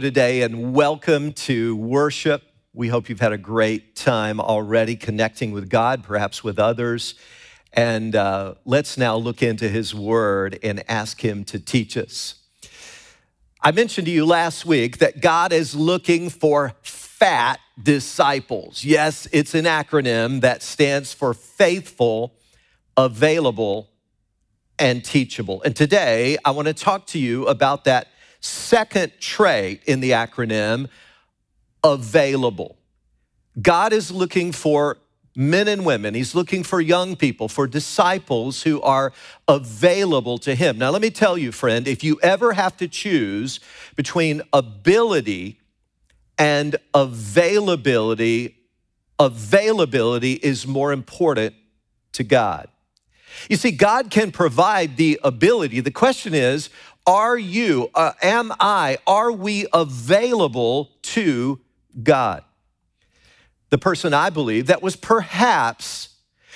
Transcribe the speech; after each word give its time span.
Today 0.00 0.42
and 0.42 0.74
welcome 0.74 1.32
to 1.32 1.76
worship. 1.76 2.42
We 2.72 2.88
hope 2.88 3.08
you've 3.08 3.20
had 3.20 3.32
a 3.32 3.38
great 3.38 3.94
time 3.94 4.40
already 4.40 4.96
connecting 4.96 5.52
with 5.52 5.68
God, 5.68 6.02
perhaps 6.02 6.42
with 6.42 6.58
others. 6.58 7.14
And 7.72 8.16
uh, 8.16 8.54
let's 8.64 8.98
now 8.98 9.16
look 9.16 9.40
into 9.40 9.68
His 9.68 9.94
Word 9.94 10.58
and 10.64 10.82
ask 10.90 11.24
Him 11.24 11.44
to 11.44 11.60
teach 11.60 11.96
us. 11.96 12.34
I 13.60 13.70
mentioned 13.70 14.06
to 14.06 14.10
you 14.10 14.26
last 14.26 14.66
week 14.66 14.98
that 14.98 15.20
God 15.20 15.52
is 15.52 15.76
looking 15.76 16.28
for 16.28 16.74
fat 16.82 17.60
disciples. 17.80 18.84
Yes, 18.84 19.28
it's 19.30 19.54
an 19.54 19.64
acronym 19.64 20.40
that 20.40 20.62
stands 20.62 21.12
for 21.12 21.34
faithful, 21.34 22.34
available, 22.96 23.90
and 24.76 25.04
teachable. 25.04 25.62
And 25.62 25.76
today 25.76 26.36
I 26.44 26.50
want 26.50 26.66
to 26.66 26.74
talk 26.74 27.06
to 27.08 27.18
you 27.20 27.46
about 27.46 27.84
that 27.84 28.08
second 28.44 29.12
trait 29.20 29.82
in 29.84 30.00
the 30.00 30.10
acronym 30.10 30.88
available. 31.82 32.76
God 33.60 33.92
is 33.92 34.10
looking 34.10 34.52
for 34.52 34.98
men 35.36 35.66
and 35.66 35.84
women. 35.84 36.14
He's 36.14 36.34
looking 36.34 36.62
for 36.62 36.80
young 36.80 37.16
people, 37.16 37.48
for 37.48 37.66
disciples 37.66 38.62
who 38.62 38.80
are 38.82 39.12
available 39.48 40.38
to 40.38 40.54
Him. 40.54 40.78
Now, 40.78 40.90
let 40.90 41.02
me 41.02 41.10
tell 41.10 41.38
you, 41.38 41.52
friend, 41.52 41.88
if 41.88 42.04
you 42.04 42.18
ever 42.22 42.52
have 42.52 42.76
to 42.78 42.88
choose 42.88 43.60
between 43.96 44.42
ability 44.52 45.60
and 46.38 46.76
availability, 46.92 48.56
availability 49.18 50.34
is 50.34 50.66
more 50.66 50.92
important 50.92 51.54
to 52.12 52.24
God. 52.24 52.68
You 53.48 53.56
see, 53.56 53.72
God 53.72 54.10
can 54.10 54.30
provide 54.30 54.96
the 54.96 55.18
ability. 55.24 55.80
The 55.80 55.90
question 55.90 56.34
is, 56.34 56.70
are 57.06 57.36
you, 57.36 57.90
uh, 57.94 58.12
am 58.22 58.52
I, 58.58 58.98
are 59.06 59.30
we 59.30 59.66
available 59.72 60.90
to 61.02 61.60
God? 62.02 62.44
The 63.70 63.78
person 63.78 64.14
I 64.14 64.30
believe 64.30 64.66
that 64.68 64.82
was 64.82 64.96
perhaps 64.96 66.10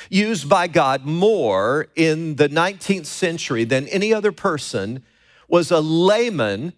used 0.08 0.48
by 0.48 0.68
God 0.68 1.04
more 1.04 1.88
in 1.96 2.36
the 2.36 2.48
19th 2.48 3.06
century 3.06 3.64
than 3.64 3.88
any 3.88 4.14
other 4.14 4.32
person 4.32 5.02
was 5.48 5.70
a 5.70 5.80
layman, 5.80 6.72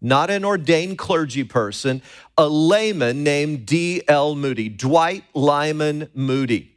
not 0.00 0.30
an 0.30 0.44
ordained 0.44 0.98
clergy 0.98 1.44
person, 1.44 2.02
a 2.36 2.48
layman 2.48 3.24
named 3.24 3.66
D.L. 3.66 4.34
Moody, 4.34 4.68
Dwight 4.68 5.24
Lyman 5.34 6.08
Moody. 6.14 6.76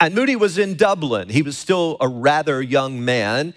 And 0.00 0.14
Moody 0.14 0.36
was 0.36 0.58
in 0.58 0.76
Dublin. 0.76 1.28
He 1.28 1.42
was 1.42 1.56
still 1.56 1.96
a 2.00 2.08
rather 2.08 2.60
young 2.60 3.04
man. 3.04 3.54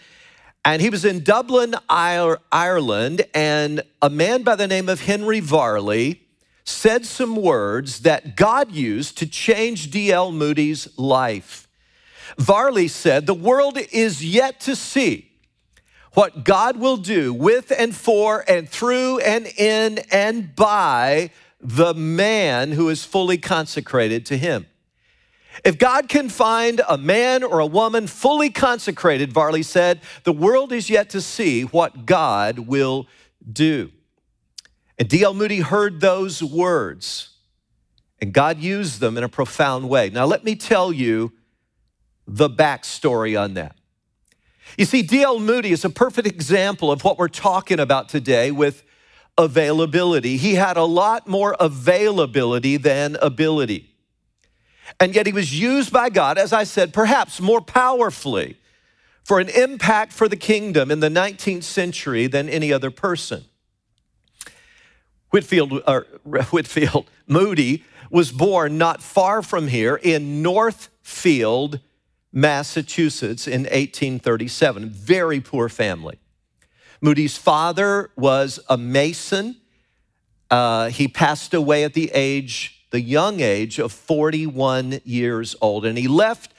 And 0.64 0.82
he 0.82 0.90
was 0.90 1.06
in 1.06 1.24
Dublin, 1.24 1.76
Ireland, 1.90 3.24
and 3.34 3.82
a 4.02 4.10
man 4.10 4.44
by 4.44 4.56
the 4.56 4.68
name 4.68 4.90
of 4.90 5.02
Henry 5.02 5.40
Varley 5.40 6.22
said 6.64 7.06
some 7.06 7.36
words 7.36 8.02
that 8.02 8.36
God 8.36 8.72
used 8.72 9.18
to 9.18 9.26
change 9.26 9.90
D.L. 9.90 10.32
Moody's 10.32 10.88
life. 11.00 11.68
Varley 12.38 12.88
said, 12.88 13.26
The 13.26 13.34
world 13.34 13.78
is 13.92 14.24
yet 14.24 14.60
to 14.62 14.76
see 14.76 15.32
what 16.14 16.44
God 16.44 16.78
will 16.78 16.98
do 16.98 17.34
with 17.34 17.72
and 17.76 17.96
for 17.96 18.44
and 18.48 18.70
through 18.70 19.20
and 19.20 19.48
in 19.48 20.00
and 20.12 20.56
by 20.56 21.32
the 21.60 21.94
man 21.94 22.72
who 22.74 22.90
is 22.90 23.04
fully 23.04 23.38
consecrated 23.38 24.26
to 24.28 24.38
him. 24.38 24.68
If 25.64 25.78
God 25.78 26.08
can 26.08 26.30
find 26.30 26.82
a 26.88 26.98
man 26.98 27.44
or 27.44 27.60
a 27.60 27.66
woman 27.66 28.08
fully 28.08 28.50
consecrated, 28.50 29.34
Varley 29.34 29.64
said, 29.64 30.02
the 30.24 30.32
world 30.32 30.72
is 30.72 30.90
yet 30.90 31.10
to 31.12 31.22
see 31.22 31.64
what 31.64 32.06
God 32.06 32.60
will 32.60 33.08
do. 33.52 33.92
And 34.98 35.10
D.L. 35.10 35.34
Moody 35.34 35.60
heard 35.60 36.00
those 36.00 36.44
words, 36.44 37.30
and 38.20 38.34
God 38.34 38.60
used 38.60 39.00
them 39.00 39.18
in 39.18 39.24
a 39.24 39.30
profound 39.30 39.90
way. 39.90 40.10
Now, 40.10 40.26
let 40.26 40.44
me 40.44 40.56
tell 40.56 40.94
you 40.94 41.34
the 42.28 42.50
backstory 42.50 43.40
on 43.40 43.56
that. 43.56 43.76
You 44.78 44.86
see, 44.86 45.02
D.L. 45.02 45.40
Moody 45.40 45.72
is 45.72 45.84
a 45.84 45.90
perfect 45.90 46.28
example 46.28 46.92
of 46.92 47.04
what 47.04 47.18
we're 47.18 47.28
talking 47.28 47.80
about 47.80 48.10
today 48.10 48.52
with 48.52 48.84
availability. 49.38 50.38
He 50.38 50.56
had 50.56 50.78
a 50.78 50.84
lot 50.84 51.28
more 51.28 51.56
availability 51.60 52.78
than 52.78 53.18
ability. 53.22 53.91
And 55.00 55.16
yet 55.16 55.26
he 55.26 55.34
was 55.34 55.60
used 55.60 55.92
by 55.92 56.10
God, 56.10 56.38
as 56.38 56.54
I 56.54 56.64
said, 56.64 56.94
perhaps 56.94 57.40
more 57.42 57.62
powerfully 57.62 58.58
for 59.24 59.40
an 59.40 59.50
impact 59.50 60.14
for 60.14 60.28
the 60.28 60.36
kingdom 60.36 60.92
in 60.92 61.00
the 61.00 61.10
19th 61.10 61.64
century 61.64 62.28
than 62.28 62.50
any 62.50 62.74
other 62.74 62.92
person. 62.92 63.46
Whitfield, 65.30 65.82
or 65.88 66.02
Whitefield 66.24 67.10
Moody 67.28 67.84
was 68.10 68.32
born 68.32 68.78
not 68.78 69.02
far 69.02 69.42
from 69.42 69.68
here 69.68 69.96
in 69.96 70.42
Northfield, 70.42 71.80
Massachusetts 72.34 73.48
in 73.48 73.62
1837. 73.62 74.90
Very 74.90 75.40
poor 75.40 75.70
family. 75.70 76.20
Moody's 77.00 77.38
father 77.38 78.12
was 78.16 78.60
a 78.70 78.78
mason. 78.78 79.56
Uh, 80.50 80.90
he 80.90 81.08
passed 81.08 81.54
away 81.54 81.84
at 81.84 81.94
the 81.94 82.12
age 82.14 82.81
the 82.92 83.02
young 83.02 83.40
age 83.40 83.80
of 83.80 83.92
41 83.92 85.02
years 85.04 85.56
old. 85.62 85.86
And 85.86 85.98
he 85.98 86.08
left 86.08 86.54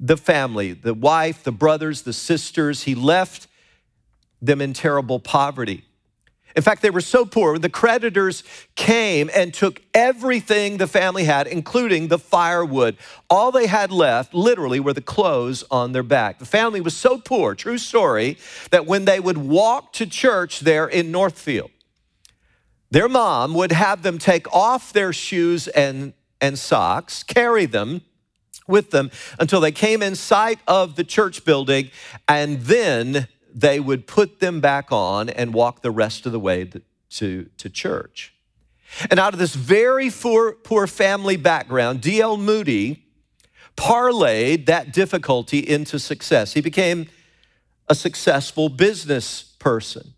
the 0.00 0.16
family, 0.16 0.72
the 0.72 0.94
wife, 0.94 1.42
the 1.44 1.52
brothers, 1.52 2.02
the 2.02 2.12
sisters, 2.12 2.84
he 2.84 2.94
left 2.94 3.46
them 4.40 4.60
in 4.60 4.72
terrible 4.72 5.20
poverty. 5.20 5.84
In 6.56 6.62
fact, 6.62 6.82
they 6.82 6.90
were 6.90 7.00
so 7.00 7.24
poor, 7.24 7.58
the 7.58 7.68
creditors 7.68 8.44
came 8.76 9.28
and 9.34 9.52
took 9.52 9.82
everything 9.92 10.76
the 10.76 10.86
family 10.86 11.24
had, 11.24 11.48
including 11.48 12.06
the 12.06 12.18
firewood. 12.18 12.96
All 13.28 13.50
they 13.50 13.66
had 13.66 13.90
left, 13.90 14.34
literally, 14.34 14.78
were 14.78 14.92
the 14.92 15.00
clothes 15.00 15.64
on 15.68 15.90
their 15.90 16.04
back. 16.04 16.38
The 16.38 16.46
family 16.46 16.80
was 16.80 16.96
so 16.96 17.18
poor, 17.18 17.56
true 17.56 17.78
story, 17.78 18.38
that 18.70 18.86
when 18.86 19.04
they 19.04 19.18
would 19.18 19.38
walk 19.38 19.92
to 19.94 20.06
church 20.06 20.60
there 20.60 20.86
in 20.86 21.10
Northfield, 21.10 21.70
their 22.94 23.08
mom 23.08 23.54
would 23.54 23.72
have 23.72 24.04
them 24.04 24.18
take 24.18 24.46
off 24.54 24.92
their 24.92 25.12
shoes 25.12 25.66
and, 25.66 26.12
and 26.40 26.56
socks, 26.56 27.24
carry 27.24 27.66
them 27.66 28.02
with 28.68 28.92
them 28.92 29.10
until 29.40 29.60
they 29.60 29.72
came 29.72 30.00
in 30.00 30.14
sight 30.14 30.60
of 30.68 30.94
the 30.94 31.02
church 31.02 31.44
building, 31.44 31.90
and 32.28 32.60
then 32.60 33.26
they 33.52 33.80
would 33.80 34.06
put 34.06 34.38
them 34.38 34.60
back 34.60 34.92
on 34.92 35.28
and 35.28 35.52
walk 35.52 35.82
the 35.82 35.90
rest 35.90 36.24
of 36.24 36.30
the 36.30 36.38
way 36.38 36.70
to, 37.10 37.50
to 37.58 37.68
church. 37.68 38.32
And 39.10 39.18
out 39.18 39.32
of 39.32 39.40
this 39.40 39.56
very 39.56 40.08
poor, 40.08 40.52
poor 40.52 40.86
family 40.86 41.36
background, 41.36 42.00
D.L. 42.00 42.36
Moody 42.36 43.06
parlayed 43.76 44.66
that 44.66 44.92
difficulty 44.92 45.58
into 45.58 45.98
success. 45.98 46.52
He 46.52 46.60
became 46.60 47.08
a 47.88 47.96
successful 47.96 48.68
business 48.68 49.42
person. 49.58 50.14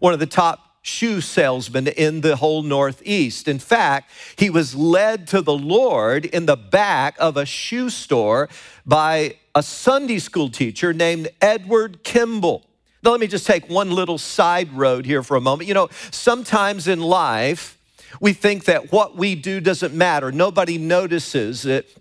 One 0.00 0.12
of 0.12 0.18
the 0.18 0.26
top 0.26 0.69
shoe 0.82 1.20
salesman 1.20 1.86
in 1.88 2.22
the 2.22 2.36
whole 2.36 2.62
Northeast. 2.62 3.48
In 3.48 3.58
fact, 3.58 4.10
he 4.36 4.50
was 4.50 4.74
led 4.74 5.26
to 5.28 5.42
the 5.42 5.56
Lord 5.56 6.24
in 6.24 6.46
the 6.46 6.56
back 6.56 7.16
of 7.18 7.36
a 7.36 7.44
shoe 7.44 7.90
store 7.90 8.48
by 8.86 9.36
a 9.54 9.62
Sunday 9.62 10.18
school 10.18 10.48
teacher 10.48 10.92
named 10.92 11.28
Edward 11.40 12.02
Kimball. 12.02 12.64
Now, 13.02 13.10
let 13.12 13.20
me 13.20 13.26
just 13.26 13.46
take 13.46 13.68
one 13.68 13.90
little 13.90 14.18
side 14.18 14.72
road 14.72 15.06
here 15.06 15.22
for 15.22 15.36
a 15.36 15.40
moment. 15.40 15.68
You 15.68 15.74
know, 15.74 15.88
sometimes 16.10 16.86
in 16.86 17.00
life, 17.00 17.78
we 18.20 18.32
think 18.32 18.64
that 18.64 18.92
what 18.92 19.16
we 19.16 19.34
do 19.34 19.60
doesn't 19.60 19.94
matter, 19.94 20.32
nobody 20.32 20.78
notices 20.78 21.64
it. 21.64 21.96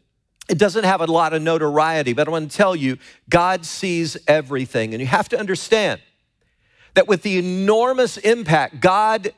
It 0.49 0.57
doesn't 0.57 0.83
have 0.83 1.01
a 1.01 1.05
lot 1.05 1.33
of 1.33 1.41
notoriety, 1.41 2.13
but 2.13 2.27
I 2.27 2.31
want 2.31 2.49
to 2.49 2.57
tell 2.57 2.75
you, 2.75 2.97
God 3.29 3.65
sees 3.65 4.17
everything. 4.27 4.93
And 4.93 4.99
you 4.99 5.07
have 5.07 5.29
to 5.29 5.39
understand 5.39 6.01
that 6.93 7.07
with 7.07 7.21
the 7.21 7.37
enormous 7.37 8.17
impact 8.17 8.81
God 8.81 9.33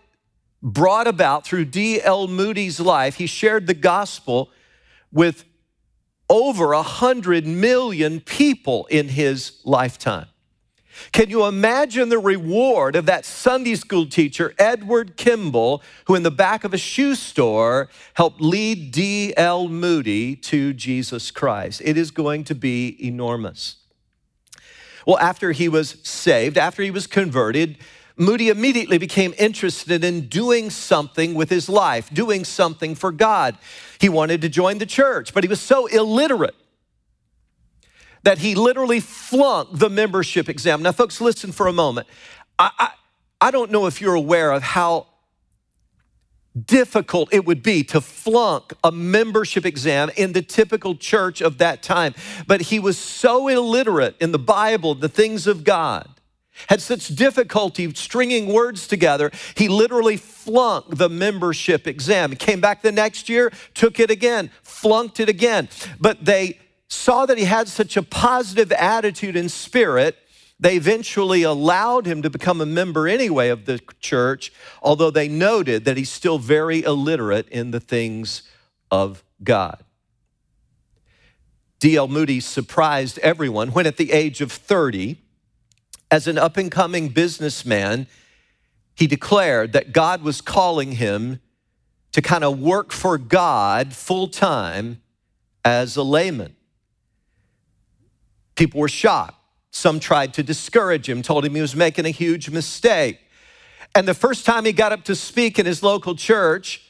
brought 0.61 1.07
about 1.07 1.45
through 1.45 1.65
D.L. 1.65 2.27
Moody's 2.27 2.79
life, 2.79 3.15
he 3.15 3.25
shared 3.25 3.67
the 3.67 3.73
gospel 3.73 4.49
with 5.11 5.43
over 6.29 6.73
a 6.73 6.83
hundred 6.83 7.45
million 7.45 8.21
people 8.21 8.85
in 8.87 9.09
his 9.09 9.59
lifetime. 9.65 10.27
Can 11.11 11.29
you 11.29 11.45
imagine 11.45 12.09
the 12.09 12.19
reward 12.19 12.95
of 12.95 13.05
that 13.05 13.25
Sunday 13.25 13.75
school 13.75 14.05
teacher, 14.05 14.53
Edward 14.57 15.17
Kimball, 15.17 15.81
who 16.05 16.15
in 16.15 16.23
the 16.23 16.31
back 16.31 16.63
of 16.63 16.73
a 16.73 16.77
shoe 16.77 17.15
store 17.15 17.89
helped 18.13 18.41
lead 18.41 18.91
D.L. 18.91 19.67
Moody 19.67 20.35
to 20.37 20.73
Jesus 20.73 21.31
Christ? 21.31 21.81
It 21.83 21.97
is 21.97 22.11
going 22.11 22.43
to 22.45 22.55
be 22.55 22.97
enormous. 23.05 23.77
Well, 25.05 25.17
after 25.19 25.51
he 25.51 25.67
was 25.69 25.97
saved, 26.03 26.57
after 26.57 26.83
he 26.83 26.91
was 26.91 27.07
converted, 27.07 27.77
Moody 28.17 28.49
immediately 28.49 28.97
became 28.97 29.33
interested 29.39 30.03
in 30.03 30.27
doing 30.27 30.69
something 30.69 31.33
with 31.33 31.49
his 31.49 31.67
life, 31.67 32.13
doing 32.13 32.43
something 32.43 32.93
for 32.93 33.11
God. 33.11 33.57
He 33.99 34.09
wanted 34.09 34.41
to 34.41 34.49
join 34.49 34.77
the 34.77 34.85
church, 34.85 35.33
but 35.33 35.43
he 35.43 35.47
was 35.47 35.59
so 35.59 35.87
illiterate 35.87 36.55
that 38.23 38.37
he 38.37 38.53
literally 38.53 38.99
flunked 38.99 39.79
the 39.79 39.89
membership 39.89 40.49
exam. 40.49 40.83
Now, 40.83 40.91
folks, 40.91 41.19
listen 41.19 41.51
for 41.51 41.67
a 41.67 41.73
moment. 41.73 42.07
I, 42.59 42.69
I, 42.77 42.89
I 43.39 43.51
don't 43.51 43.71
know 43.71 43.87
if 43.87 44.01
you're 44.01 44.13
aware 44.13 44.51
of 44.51 44.61
how 44.61 45.07
difficult 46.65 47.33
it 47.33 47.45
would 47.45 47.63
be 47.63 47.83
to 47.85 48.01
flunk 48.01 48.73
a 48.83 48.91
membership 48.91 49.65
exam 49.65 50.09
in 50.17 50.33
the 50.33 50.41
typical 50.41 50.95
church 50.95 51.41
of 51.41 51.57
that 51.59 51.81
time. 51.81 52.13
But 52.47 52.61
he 52.61 52.79
was 52.79 52.97
so 52.97 53.47
illiterate 53.47 54.15
in 54.19 54.31
the 54.31 54.39
Bible, 54.39 54.95
the 54.95 55.09
things 55.09 55.47
of 55.47 55.63
God, 55.63 56.09
had 56.67 56.81
such 56.81 57.07
difficulty 57.07 57.93
stringing 57.93 58.51
words 58.51 58.87
together, 58.87 59.31
he 59.55 59.67
literally 59.67 60.17
flunked 60.17 60.97
the 60.97 61.09
membership 61.09 61.87
exam. 61.87 62.31
He 62.31 62.35
came 62.35 62.61
back 62.61 62.81
the 62.81 62.91
next 62.91 63.29
year, 63.29 63.51
took 63.73 63.99
it 63.99 64.11
again, 64.11 64.51
flunked 64.63 65.19
it 65.19 65.29
again. 65.29 65.69
But 65.99 66.25
they 66.25 66.59
saw 66.87 67.25
that 67.25 67.37
he 67.37 67.45
had 67.45 67.67
such 67.67 67.95
a 67.95 68.03
positive 68.03 68.71
attitude 68.73 69.35
and 69.35 69.49
spirit 69.49 70.17
they 70.61 70.75
eventually 70.75 71.41
allowed 71.41 72.05
him 72.05 72.21
to 72.21 72.29
become 72.29 72.61
a 72.61 72.67
member 72.67 73.07
anyway 73.07 73.49
of 73.49 73.65
the 73.65 73.79
church, 73.99 74.53
although 74.83 75.09
they 75.09 75.27
noted 75.27 75.85
that 75.85 75.97
he's 75.97 76.11
still 76.11 76.37
very 76.37 76.83
illiterate 76.83 77.49
in 77.49 77.71
the 77.71 77.79
things 77.79 78.43
of 78.91 79.23
God. 79.43 79.83
D.L. 81.79 82.07
Moody 82.07 82.39
surprised 82.39 83.17
everyone 83.19 83.69
when, 83.69 83.87
at 83.87 83.97
the 83.97 84.11
age 84.11 84.39
of 84.39 84.51
30, 84.51 85.17
as 86.11 86.27
an 86.27 86.37
up 86.37 86.57
and 86.57 86.71
coming 86.71 87.09
businessman, 87.09 88.05
he 88.93 89.07
declared 89.07 89.73
that 89.73 89.93
God 89.93 90.21
was 90.21 90.41
calling 90.41 90.91
him 90.91 91.39
to 92.11 92.21
kind 92.21 92.43
of 92.43 92.59
work 92.59 92.91
for 92.91 93.17
God 93.17 93.93
full 93.93 94.27
time 94.27 95.01
as 95.65 95.95
a 95.95 96.03
layman. 96.03 96.55
People 98.55 98.79
were 98.79 98.87
shocked. 98.87 99.40
Some 99.71 99.99
tried 99.99 100.33
to 100.35 100.43
discourage 100.43 101.07
him, 101.07 101.21
told 101.21 101.45
him 101.45 101.55
he 101.55 101.61
was 101.61 101.75
making 101.75 102.05
a 102.05 102.09
huge 102.09 102.49
mistake. 102.49 103.19
And 103.95 104.07
the 104.07 104.13
first 104.13 104.45
time 104.45 104.65
he 104.65 104.73
got 104.73 104.91
up 104.91 105.03
to 105.05 105.15
speak 105.15 105.57
in 105.57 105.65
his 105.65 105.81
local 105.81 106.15
church, 106.15 106.81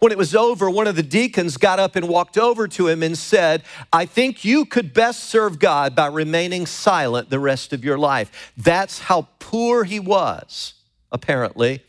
when 0.00 0.12
it 0.12 0.18
was 0.18 0.34
over, 0.34 0.68
one 0.68 0.86
of 0.86 0.96
the 0.96 1.02
deacons 1.02 1.56
got 1.56 1.78
up 1.78 1.96
and 1.96 2.08
walked 2.08 2.36
over 2.36 2.68
to 2.68 2.88
him 2.88 3.02
and 3.02 3.16
said, 3.16 3.62
I 3.92 4.04
think 4.04 4.44
you 4.44 4.66
could 4.66 4.92
best 4.92 5.24
serve 5.24 5.58
God 5.58 5.94
by 5.94 6.06
remaining 6.06 6.66
silent 6.66 7.30
the 7.30 7.38
rest 7.38 7.72
of 7.72 7.84
your 7.84 7.96
life. 7.96 8.52
That's 8.56 8.98
how 9.00 9.28
poor 9.38 9.84
he 9.84 9.98
was, 9.98 10.74
apparently, 11.10 11.82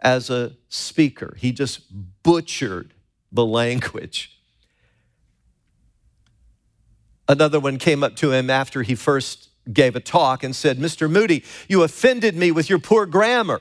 as 0.00 0.30
a 0.30 0.52
speaker. 0.70 1.36
He 1.38 1.52
just 1.52 1.80
butchered 2.22 2.94
the 3.30 3.44
language. 3.44 4.38
Another 7.28 7.60
one 7.60 7.78
came 7.78 8.02
up 8.02 8.16
to 8.16 8.32
him 8.32 8.48
after 8.48 8.82
he 8.82 8.94
first 8.94 9.49
gave 9.72 9.96
a 9.96 10.00
talk 10.00 10.42
and 10.42 10.54
said, 10.54 10.78
Mr. 10.78 11.10
Moody, 11.10 11.44
you 11.68 11.82
offended 11.82 12.36
me 12.36 12.50
with 12.50 12.68
your 12.68 12.78
poor 12.78 13.06
grammar. 13.06 13.60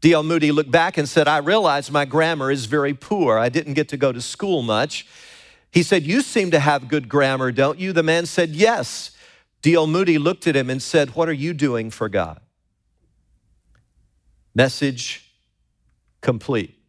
D.L. 0.00 0.24
Moody 0.24 0.50
looked 0.50 0.70
back 0.70 0.98
and 0.98 1.08
said, 1.08 1.28
I 1.28 1.38
realize 1.38 1.90
my 1.90 2.04
grammar 2.04 2.50
is 2.50 2.66
very 2.66 2.92
poor. 2.92 3.38
I 3.38 3.48
didn't 3.48 3.74
get 3.74 3.88
to 3.90 3.96
go 3.96 4.10
to 4.10 4.20
school 4.20 4.62
much. 4.62 5.06
He 5.70 5.82
said, 5.82 6.02
You 6.02 6.22
seem 6.22 6.50
to 6.50 6.58
have 6.58 6.88
good 6.88 7.08
grammar, 7.08 7.52
don't 7.52 7.78
you? 7.78 7.92
The 7.92 8.02
man 8.02 8.26
said, 8.26 8.50
Yes. 8.50 9.12
D.L. 9.62 9.86
Moody 9.86 10.18
looked 10.18 10.48
at 10.48 10.56
him 10.56 10.68
and 10.68 10.82
said, 10.82 11.14
What 11.14 11.28
are 11.28 11.32
you 11.32 11.54
doing 11.54 11.90
for 11.90 12.08
God? 12.08 12.40
Message 14.54 15.30
complete. 16.20 16.81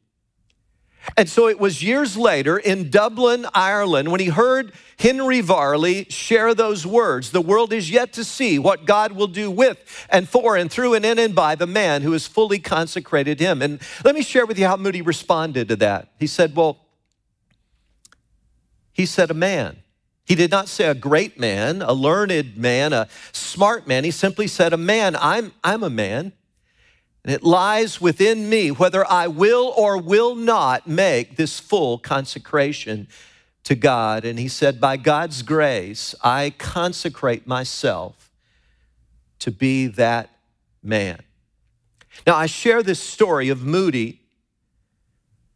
And 1.18 1.30
so 1.30 1.48
it 1.48 1.60
was 1.60 1.84
years 1.84 2.18
later 2.18 2.58
in 2.58 2.90
Dublin, 2.90 3.46
Ireland, 3.54 4.12
when 4.12 4.20
he 4.20 4.28
heard 4.28 4.74
Henry 4.98 5.42
Varley 5.42 6.06
share 6.10 6.54
those 6.54 6.86
words 6.86 7.32
The 7.32 7.42
world 7.42 7.74
is 7.74 7.92
yet 7.92 8.14
to 8.14 8.24
see 8.24 8.58
what 8.58 8.86
God 8.86 9.12
will 9.12 9.28
do 9.28 9.52
with 9.52 10.08
and 10.10 10.28
for 10.28 10.56
and 10.56 10.72
through 10.72 10.94
and 10.94 11.06
in 11.06 11.20
and 11.20 11.36
by 11.36 11.56
the 11.56 11.68
man 11.68 12.02
who 12.02 12.14
has 12.14 12.28
fully 12.28 12.60
consecrated 12.60 13.40
him. 13.40 13.62
And 13.62 13.82
let 14.04 14.16
me 14.16 14.22
share 14.22 14.46
with 14.46 14.58
you 14.58 14.66
how 14.66 14.78
Moody 14.78 15.02
responded 15.02 15.68
to 15.70 15.76
that. 15.78 16.10
He 16.20 16.28
said, 16.28 16.56
Well, 16.56 16.80
he 18.94 19.06
said, 19.08 19.32
a 19.32 19.34
man. 19.34 19.78
He 20.26 20.36
did 20.36 20.52
not 20.52 20.70
say 20.70 20.86
a 20.86 20.96
great 20.96 21.38
man, 21.38 21.82
a 21.82 21.92
learned 21.92 22.56
man, 22.56 22.94
a 22.94 23.10
smart 23.34 23.88
man. 23.88 24.04
He 24.04 24.12
simply 24.12 24.48
said, 24.48 24.72
a 24.72 24.78
man. 24.78 25.16
I'm, 25.18 25.52
I'm 25.64 25.84
a 25.84 25.90
man. 25.90 26.32
And 27.24 27.34
it 27.34 27.44
lies 27.44 28.02
within 28.02 28.50
me 28.50 28.72
whether 28.72 29.10
I 29.10 29.28
will 29.28 29.74
or 29.78 29.98
will 29.98 30.36
not 30.36 30.88
make 30.88 31.38
this 31.38 31.60
full 31.60 31.98
consecration 31.98 33.08
to 33.64 33.76
God. 33.76 34.26
And 34.26 34.38
he 34.38 34.50
said, 34.50 34.82
By 34.82 34.98
God's 34.98 35.42
grace, 35.42 36.14
I 36.22 36.54
consecrate 36.58 37.48
myself 37.48 38.32
to 39.40 39.52
be 39.52 39.88
that 39.88 40.30
man. 40.82 41.20
Now, 42.28 42.36
I 42.36 42.46
share 42.46 42.84
this 42.84 43.00
story 43.00 43.50
of 43.50 43.64
Moody 43.64 44.20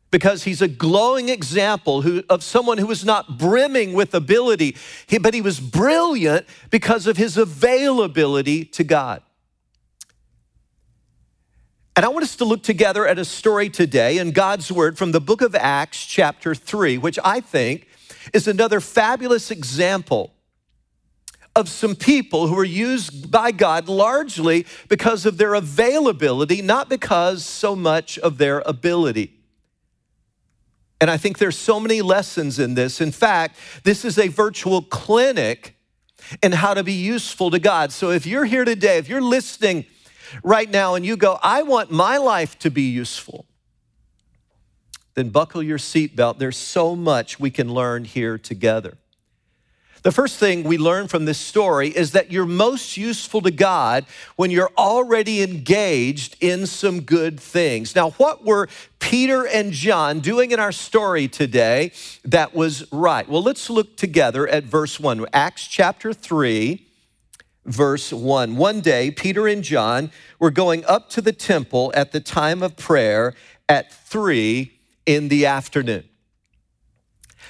because 0.10 0.44
he's 0.44 0.62
a 0.62 0.68
glowing 0.68 1.28
example 1.28 2.02
who, 2.02 2.24
of 2.30 2.44
someone 2.44 2.78
who 2.78 2.88
was 2.88 3.04
not 3.04 3.38
brimming 3.38 3.94
with 3.94 4.16
ability, 4.16 4.75
but 5.22 5.34
he 5.34 5.42
was 5.42 5.60
brilliant 5.60 6.46
because 6.70 7.08
of 7.08 7.18
his 7.18 7.38
availability 7.38 8.63
to 8.63 8.84
God. 8.84 9.22
And 11.98 12.06
I 12.06 12.10
want 12.10 12.22
us 12.22 12.36
to 12.36 12.46
look 12.46 12.62
together 12.62 13.08
at 13.08 13.18
a 13.18 13.26
story 13.26 13.72
today 13.72 14.20
in 14.20 14.30
God's 14.30 14.72
Word 14.72 15.00
from 15.00 15.14
the 15.14 15.20
book 15.20 15.42
of 15.42 15.56
Acts, 15.56 16.06
chapter 16.06 16.54
3, 16.54 17.00
which 17.00 17.18
I 17.26 17.40
think 17.40 17.88
is 18.36 18.48
another 18.48 18.80
fabulous 18.80 19.50
example 19.50 20.32
of 21.56 21.68
some 21.68 21.96
people 21.96 22.46
who 22.46 22.54
were 22.54 22.64
used 22.64 23.32
by 23.32 23.50
God 23.50 23.90
largely 23.90 24.68
because 24.90 25.26
of 25.26 25.40
their 25.40 25.56
availability, 25.56 26.62
not 26.62 26.88
because 26.88 27.44
so 27.44 27.76
much 27.76 28.20
of 28.20 28.38
their 28.38 28.60
ability. 28.68 29.34
And 31.01 31.10
I 31.10 31.18
think 31.18 31.39
there's 31.39 31.58
so 31.58 31.80
many 31.80 32.04
lessons 32.04 32.60
in 32.60 32.75
this. 32.75 33.01
In 33.01 33.12
fact, 33.12 33.58
this 33.86 34.06
is 34.06 34.20
a 34.20 34.27
virtual 34.27 34.84
clinic 34.84 35.75
in 36.44 36.51
how 36.51 36.75
to 36.75 36.84
be 36.84 36.94
useful 36.94 37.50
to 37.50 37.58
God. 37.58 37.92
So 37.92 38.12
if 38.12 38.27
you're 38.27 38.46
here 38.46 38.66
today, 38.66 39.00
if 39.00 39.10
you're 39.10 39.20
listening, 39.20 39.88
right 40.43 40.69
now 40.69 40.96
and 40.96 41.05
you 41.05 41.17
go, 41.17 41.39
I 41.41 41.63
want 41.63 41.91
my 41.91 42.17
life 42.17 42.57
to 42.60 42.72
be 42.72 42.84
useful, 42.84 43.46
then 45.15 45.29
buckle 45.29 45.63
your 45.63 45.77
seatbelt. 45.77 46.38
There's 46.38 46.57
so 46.57 46.96
much 46.96 47.39
we 47.39 47.50
can 47.50 47.74
learn 47.74 48.05
here 48.05 48.38
together. 48.38 48.98
The 50.03 50.12
first 50.13 50.38
thing 50.38 50.63
we 50.63 50.77
learn 50.77 51.10
from 51.10 51.25
this 51.25 51.38
story 51.38 51.89
is 51.89 52.12
that 52.12 52.31
you're 52.31 52.46
most 52.46 52.96
useful 52.96 53.41
to 53.41 53.51
God 53.51 54.05
when 54.38 54.51
you're 54.51 54.72
already 54.77 55.41
engaged 55.41 56.38
in 56.39 56.65
some 56.65 57.01
good 57.01 57.39
things. 57.39 57.93
Now, 57.93 58.12
what 58.12 58.46
were 58.46 58.69
Peter 59.00 59.46
and 59.46 59.74
John 59.74 60.22
doing 60.22 60.51
in 60.51 60.62
our 60.62 60.72
story 60.72 61.27
today 61.27 61.91
that 62.24 62.53
was 62.53 62.89
right? 62.91 63.27
Well, 63.27 63.43
let's 63.43 63.69
look 63.69 63.98
together 63.98 64.48
at 64.48 64.63
verse 64.63 64.98
1, 64.98 65.25
Acts 65.34 65.67
chapter 65.67 66.13
3 66.13 66.87
verse 67.67 68.12
1. 68.12 68.55
One 68.55 68.81
day, 68.81 69.12
Peter 69.12 69.47
and 69.47 69.63
John 69.63 70.09
were 70.39 70.51
going 70.51 70.83
up 70.86 71.09
to 71.12 71.21
the 71.21 71.33
temple 71.33 71.91
at 71.93 72.12
the 72.12 72.19
time 72.19 72.63
of 72.63 72.75
prayer 72.77 73.33
at 73.69 73.93
3 73.93 74.71
in 75.05 75.27
the 75.27 75.45
afternoon. 75.45 76.05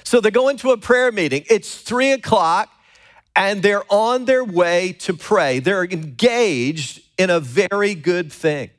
So 0.04 0.20
they're 0.20 0.30
going 0.30 0.56
to 0.58 0.72
a 0.72 0.76
prayer 0.76 1.12
meeting. 1.12 1.44
It's 1.48 1.76
3 1.80 2.12
o'clock, 2.12 2.68
and 3.36 3.62
they're 3.62 3.84
on 3.88 4.24
their 4.24 4.44
way 4.44 4.92
to 5.00 5.14
pray. 5.14 5.60
They're 5.60 5.84
engaged 5.84 7.00
in 7.16 7.30
a 7.30 7.40
very 7.40 7.94
good 7.94 8.32
thing. 8.32 8.70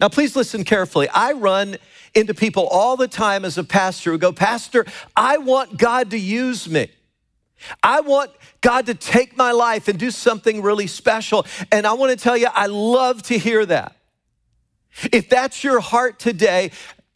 Now, 0.00 0.08
please 0.08 0.36
listen 0.36 0.64
carefully. 0.64 1.08
I 1.08 1.32
run 1.32 1.76
into 2.14 2.34
people 2.34 2.66
all 2.68 2.96
the 2.96 3.08
time 3.08 3.44
as 3.44 3.58
a 3.58 3.64
pastor 3.64 4.12
who 4.12 4.18
go, 4.18 4.32
Pastor, 4.32 4.86
I 5.16 5.38
want 5.38 5.76
God 5.76 6.10
to 6.10 6.18
use 6.18 6.68
me. 6.68 6.88
I 7.82 8.00
want 8.00 8.30
God 8.60 8.86
to 8.86 8.94
take 8.94 9.36
my 9.36 9.52
life 9.52 9.88
and 9.88 9.98
do 9.98 10.10
something 10.10 10.62
really 10.62 10.86
special. 10.86 11.46
And 11.70 11.86
I 11.86 11.92
want 11.92 12.10
to 12.10 12.16
tell 12.16 12.36
you, 12.36 12.48
I 12.52 12.66
love 12.66 13.22
to 13.24 13.38
hear 13.38 13.64
that. 13.66 13.96
If 15.12 15.28
that's 15.28 15.64
your 15.64 15.80
heart 15.80 16.18
today, 16.18 16.70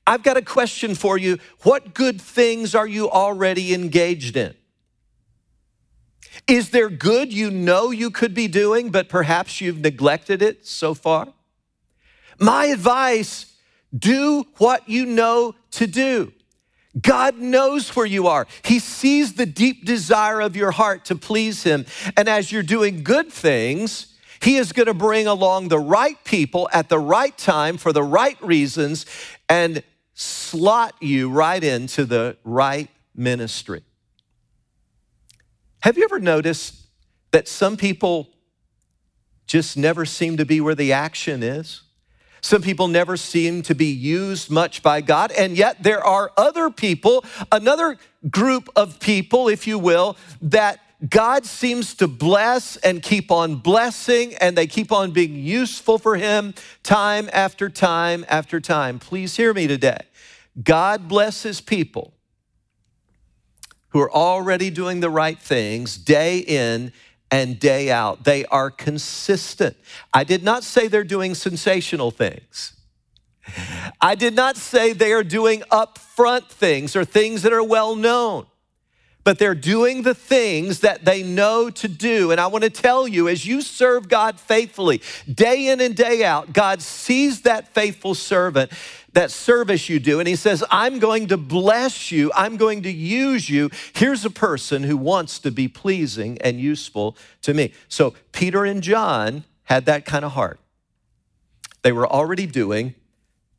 I've 0.07 0.23
got 0.23 0.37
a 0.37 0.43
question 0.43 0.95
for 0.95 1.19
you. 1.19 1.39
What 1.63 1.95
good 1.95 2.21
things 2.21 2.75
are 2.75 2.87
you 2.87 3.11
already 3.11 3.75
engaged 3.75 4.37
in? 4.37 4.55
Is 6.47 6.71
there 6.71 6.89
good 6.89 7.33
you 7.33 7.51
know 7.51 7.91
you 7.91 8.11
could 8.11 8.35
be 8.35 8.47
doing, 8.47 8.91
but 8.91 9.09
perhaps 9.09 9.61
you've 9.61 9.81
neglected 9.81 10.43
it 10.43 10.67
so 10.67 10.95
far? 10.95 11.29
My 12.39 12.67
advice 12.67 13.55
do 13.97 14.45
what 14.59 14.89
you 14.89 15.07
know 15.07 15.55
to 15.73 15.87
do. 15.87 16.33
God 17.01 17.39
knows 17.39 17.95
where 17.95 18.07
you 18.07 18.27
are. 18.27 18.47
He 18.63 18.79
sees 18.79 19.35
the 19.35 19.47
deep 19.47 19.85
desire 19.85 20.41
of 20.41 20.57
your 20.57 20.71
heart 20.71 21.05
to 21.07 21.17
please 21.17 21.63
Him. 21.63 21.87
And 22.17 22.29
as 22.29 22.51
you're 22.51 22.63
doing 22.63 23.03
good 23.03 23.31
things, 23.31 24.15
He 24.41 24.57
is 24.57 24.73
going 24.73 24.87
to 24.87 24.95
bring 24.95 25.27
along 25.27 25.69
the 25.69 25.79
right 25.79 26.23
people 26.25 26.69
at 26.73 26.89
the 26.89 26.99
right 26.99 27.37
time 27.37 27.77
for 27.77 27.93
the 27.93 28.03
right 28.03 28.41
reasons 28.43 29.05
and 29.49 29.83
slot 30.15 30.95
you 31.01 31.31
right 31.31 31.63
into 31.63 32.05
the 32.05 32.37
right 32.45 32.89
ministry. 33.15 33.83
Have 35.81 35.99
you 35.99 36.05
ever 36.05 36.19
noticed 36.19 36.87
that 37.31 37.47
some 37.47 37.77
people 37.77 38.31
just 39.47 39.77
never 39.77 40.05
seem 40.05 40.39
to 40.39 40.45
be 40.45 40.61
where 40.61 40.75
the 40.75 40.93
action 40.93 41.43
is? 41.43 41.83
Some 42.41 42.63
people 42.63 42.89
never 42.89 43.17
seem 43.17 43.63
to 43.63 43.75
be 43.75 43.87
used 43.87 44.51
much 44.51 44.83
by 44.83 45.01
God, 45.01 45.33
and 45.33 45.57
yet 45.57 45.83
there 45.83 46.05
are 46.05 46.33
other 46.37 46.71
people, 46.71 47.25
another 47.51 47.97
group 48.31 48.69
of 48.77 49.01
people, 49.01 49.49
if 49.49 49.67
you 49.67 49.79
will, 49.79 50.17
that 50.43 50.81
God 51.09 51.45
seems 51.45 51.95
to 51.97 52.09
bless 52.09 52.77
and 52.77 53.03
keep 53.03 53.31
on 53.31 53.57
blessing, 53.57 54.35
and 54.37 54.57
they 54.57 54.67
keep 54.67 54.93
on 54.93 55.11
being 55.11 55.37
useful 55.37 55.99
for 55.99 56.17
Him 56.17 56.55
time 56.83 57.29
after 57.33 57.69
time 57.69 58.25
after 58.29 58.61
time. 58.61 58.99
Please 58.99 59.37
hear 59.37 59.53
me 59.53 59.67
today. 59.67 60.01
God 60.63 61.07
blesses 61.09 61.61
people 61.61 62.15
who 63.89 64.01
are 64.01 64.13
already 64.13 64.71
doing 64.71 65.01
the 65.01 65.11
right 65.11 65.39
things 65.39 65.97
day 65.97 66.39
in 66.39 66.93
and 67.31 67.59
day 67.59 67.91
out. 67.91 68.25
They 68.25 68.45
are 68.47 68.71
consistent. 68.71 69.77
I 70.13 70.25
did 70.25 70.43
not 70.43 70.65
say 70.65 70.89
they're 70.89 71.05
doing 71.05 71.35
sensational 71.35 72.11
things. 72.11 72.73
I 74.01 74.15
did 74.15 74.35
not 74.35 74.57
say 74.57 74.93
they 74.93 75.13
are 75.13 75.25
doing 75.25 75.61
upfront 75.71 76.49
things 76.49 76.97
or 76.97 77.05
things 77.05 77.43
that 77.43 77.53
are 77.53 77.63
well 77.63 77.95
known 77.95 78.47
but 79.27 79.41
they're 79.41 79.57
doing 79.57 80.03
the 80.03 80.15
things 80.15 80.81
that 80.81 81.05
they 81.05 81.21
know 81.21 81.69
to 81.69 81.89
do. 81.89 82.31
And 82.31 82.41
I 82.41 82.47
want 82.47 82.63
to 82.63 82.71
tell 82.71 83.09
you, 83.09 83.29
as 83.29 83.45
you 83.45 83.61
serve 83.61 84.09
God 84.09 84.39
faithfully, 84.39 85.03
day 85.29 85.67
in 85.67 85.81
and 85.81 85.97
day 85.97 86.23
out, 86.23 86.53
God 86.53 86.81
sees 86.81 87.41
that 87.41 87.75
faithful 87.75 88.15
servant, 88.15 88.71
that 89.17 89.31
service 89.31 89.89
you 89.89 89.99
do, 89.99 90.19
and 90.21 90.29
He 90.29 90.37
says, 90.37 90.63
I'm 90.71 90.99
going 90.99 91.29
to 91.29 91.39
bless 91.39 92.13
you, 92.13 92.31
I'm 92.35 92.59
going 92.59 92.83
to 92.83 92.93
use 92.93 93.49
you. 93.49 93.71
Here's 93.95 94.27
a 94.27 94.31
person 94.31 94.83
who 94.83 94.99
wants 94.99 95.39
to 95.39 95.51
be 95.51 95.69
pleasing 95.69 96.37
and 96.43 96.61
useful 96.61 97.17
to 97.41 97.55
me. 97.55 97.73
So 97.89 98.15
Peter 98.33 98.67
and 98.67 98.83
John 98.83 99.45
had 99.65 99.87
that 99.87 100.05
kind 100.05 100.23
of 100.23 100.33
heart. 100.33 100.61
They 101.81 101.93
were 101.93 102.07
already 102.07 102.45
doing 102.45 102.95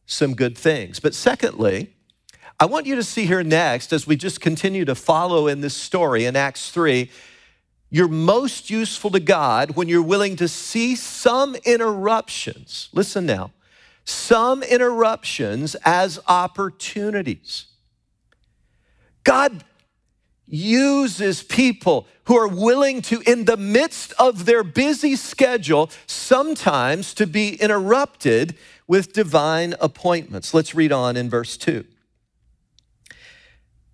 some 0.06 0.36
good 0.36 0.56
things. 0.56 1.00
But 1.00 1.16
secondly, 1.16 1.90
I 2.60 2.68
want 2.68 2.86
you 2.86 2.96
to 2.96 3.04
see 3.04 3.26
here 3.26 3.44
next, 3.44 3.92
as 3.92 4.06
we 4.06 4.16
just 4.16 4.40
continue 4.40 4.86
to 4.86 4.94
follow 4.94 5.48
in 5.48 5.62
this 5.62 5.76
story 5.76 6.26
in 6.26 6.36
Acts 6.36 6.70
3, 6.70 7.10
you're 7.90 8.08
most 8.08 8.70
useful 8.70 9.10
to 9.10 9.20
God 9.20 9.72
when 9.72 9.88
you're 9.88 10.04
willing 10.04 10.36
to 10.36 10.48
see 10.48 10.96
some 10.96 11.56
interruptions. 11.66 12.90
Listen 12.94 13.26
now, 13.26 13.54
some 14.08 14.64
interruptions 14.64 15.76
as 15.84 16.18
opportunities. 16.28 17.66
God 19.26 19.66
uses 20.46 21.44
people 21.44 22.08
who 22.24 22.38
are 22.38 22.48
willing 22.48 23.02
to, 23.02 23.22
in 23.28 23.44
the 23.44 23.58
midst 23.58 24.14
of 24.18 24.46
their 24.46 24.64
busy 24.64 25.18
schedule, 25.18 25.90
sometimes 26.06 27.14
to 27.16 27.28
be 27.28 27.56
interrupted 27.56 28.56
with 28.88 29.12
divine 29.12 29.76
appointments. 29.82 30.54
Let's 30.54 30.74
read 30.74 30.94
on 30.94 31.18
in 31.18 31.30
verse 31.30 31.58
2. 31.58 31.84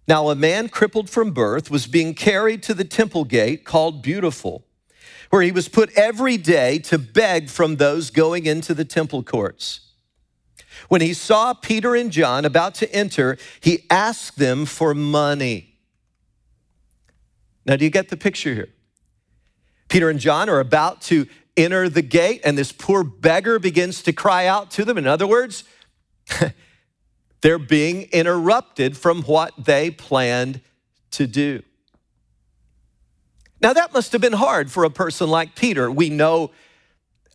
Now, 0.07 0.29
a 0.29 0.35
man 0.35 0.69
crippled 0.69 1.09
from 1.09 1.31
birth 1.31 1.71
was 1.71 1.87
being 1.87 2.13
carried 2.13 2.61
to 2.63 2.75
the 2.75 2.83
temple 2.83 3.23
gate 3.23 3.63
called 3.63 4.03
Beautiful, 4.03 4.63
where 5.31 5.41
he 5.41 5.51
was 5.51 5.69
put 5.69 5.91
every 5.97 6.37
day 6.37 6.77
to 6.79 6.99
beg 6.99 7.49
from 7.49 7.77
those 7.77 8.11
going 8.11 8.45
into 8.45 8.75
the 8.75 8.85
temple 8.85 9.23
courts. 9.23 9.79
When 10.89 11.01
he 11.01 11.13
saw 11.13 11.53
Peter 11.53 11.95
and 11.95 12.11
John 12.11 12.45
about 12.45 12.75
to 12.75 12.93
enter, 12.93 13.37
he 13.59 13.85
asked 13.89 14.37
them 14.37 14.65
for 14.65 14.93
money. 14.93 15.75
Now, 17.65 17.75
do 17.75 17.85
you 17.85 17.91
get 17.91 18.09
the 18.09 18.17
picture 18.17 18.53
here? 18.53 18.69
Peter 19.89 20.09
and 20.09 20.19
John 20.19 20.49
are 20.49 20.59
about 20.59 21.01
to 21.03 21.27
enter 21.55 21.87
the 21.87 22.01
gate, 22.01 22.41
and 22.43 22.57
this 22.57 22.71
poor 22.71 23.03
beggar 23.03 23.59
begins 23.59 24.01
to 24.03 24.13
cry 24.13 24.47
out 24.47 24.71
to 24.71 24.85
them. 24.85 24.97
In 24.97 25.07
other 25.07 25.27
words, 25.27 25.63
They're 27.43 27.59
being 27.59 28.03
interrupted 28.13 28.95
from 28.95 29.23
what 29.23 29.51
they 29.65 29.91
planned 29.91 30.61
to 31.11 31.27
do. 31.27 31.61
Now, 33.61 33.73
that 33.73 33.93
must 33.93 34.13
have 34.13 34.21
been 34.21 34.31
hard 34.31 34.71
for 34.71 34.85
a 34.85 34.89
person 34.89 35.29
like 35.29 35.53
Peter. 35.53 35.91
We 35.91 36.09
know 36.09 36.51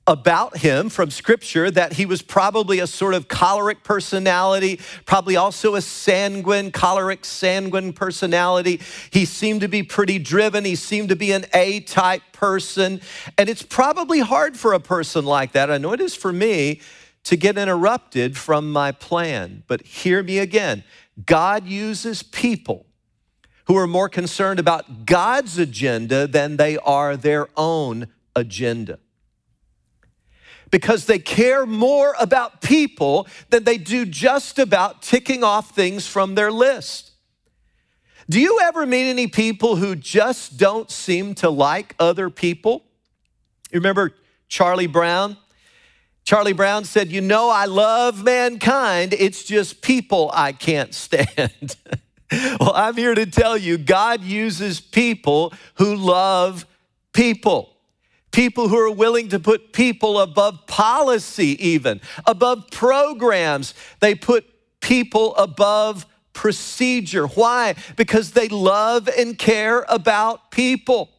about 0.08 0.56
him 0.56 0.88
from 0.88 1.10
scripture 1.10 1.70
that 1.70 1.92
he 1.92 2.06
was 2.06 2.22
probably 2.22 2.78
a 2.78 2.86
sort 2.86 3.12
of 3.12 3.28
choleric 3.28 3.84
personality, 3.84 4.80
probably 5.04 5.36
also 5.36 5.74
a 5.74 5.82
sanguine, 5.82 6.72
choleric, 6.72 7.26
sanguine 7.26 7.92
personality. 7.92 8.80
He 9.10 9.26
seemed 9.26 9.60
to 9.60 9.68
be 9.68 9.82
pretty 9.82 10.18
driven. 10.18 10.64
He 10.64 10.76
seemed 10.76 11.10
to 11.10 11.16
be 11.16 11.30
an 11.32 11.44
A 11.52 11.80
type 11.80 12.22
person. 12.32 13.02
And 13.36 13.50
it's 13.50 13.62
probably 13.62 14.20
hard 14.20 14.56
for 14.56 14.72
a 14.72 14.80
person 14.80 15.26
like 15.26 15.52
that. 15.52 15.70
I 15.70 15.76
know 15.76 15.92
it 15.92 16.00
is 16.00 16.16
for 16.16 16.32
me 16.32 16.80
to 17.24 17.36
get 17.36 17.58
interrupted 17.58 18.38
from 18.38 18.72
my 18.72 18.92
plan. 18.92 19.62
But 19.66 19.82
hear 19.82 20.22
me 20.22 20.38
again 20.38 20.84
God 21.26 21.66
uses 21.66 22.22
people 22.22 22.86
who 23.66 23.76
are 23.76 23.86
more 23.86 24.08
concerned 24.08 24.58
about 24.58 25.04
God's 25.04 25.58
agenda 25.58 26.26
than 26.26 26.56
they 26.56 26.78
are 26.78 27.14
their 27.14 27.48
own 27.54 28.06
agenda. 28.34 28.98
Because 30.70 31.06
they 31.06 31.18
care 31.18 31.64
more 31.64 32.14
about 32.18 32.60
people 32.60 33.26
than 33.50 33.64
they 33.64 33.78
do 33.78 34.04
just 34.04 34.58
about 34.58 35.02
ticking 35.02 35.42
off 35.42 35.74
things 35.74 36.06
from 36.06 36.34
their 36.34 36.52
list. 36.52 37.12
Do 38.30 38.40
you 38.40 38.60
ever 38.62 38.84
meet 38.84 39.08
any 39.08 39.26
people 39.26 39.76
who 39.76 39.96
just 39.96 40.58
don't 40.58 40.90
seem 40.90 41.34
to 41.36 41.48
like 41.48 41.94
other 41.98 42.28
people? 42.28 42.84
You 43.70 43.80
remember 43.80 44.12
Charlie 44.48 44.86
Brown? 44.86 45.38
Charlie 46.24 46.52
Brown 46.52 46.84
said, 46.84 47.10
You 47.10 47.22
know, 47.22 47.48
I 47.48 47.64
love 47.64 48.22
mankind, 48.22 49.14
it's 49.18 49.44
just 49.44 49.80
people 49.80 50.30
I 50.34 50.52
can't 50.52 50.94
stand. 50.94 51.76
well, 52.60 52.72
I'm 52.74 52.96
here 52.96 53.14
to 53.14 53.24
tell 53.24 53.56
you 53.56 53.78
God 53.78 54.22
uses 54.22 54.78
people 54.78 55.54
who 55.76 55.96
love 55.96 56.66
people. 57.14 57.77
People 58.38 58.68
who 58.68 58.78
are 58.78 58.92
willing 58.92 59.30
to 59.30 59.40
put 59.40 59.72
people 59.72 60.20
above 60.20 60.68
policy, 60.68 61.56
even 61.70 62.00
above 62.24 62.70
programs. 62.70 63.74
They 63.98 64.14
put 64.14 64.46
people 64.78 65.34
above 65.34 66.06
procedure. 66.34 67.26
Why? 67.26 67.74
Because 67.96 68.30
they 68.30 68.46
love 68.46 69.08
and 69.08 69.36
care 69.36 69.84
about 69.88 70.52
people. 70.52 71.10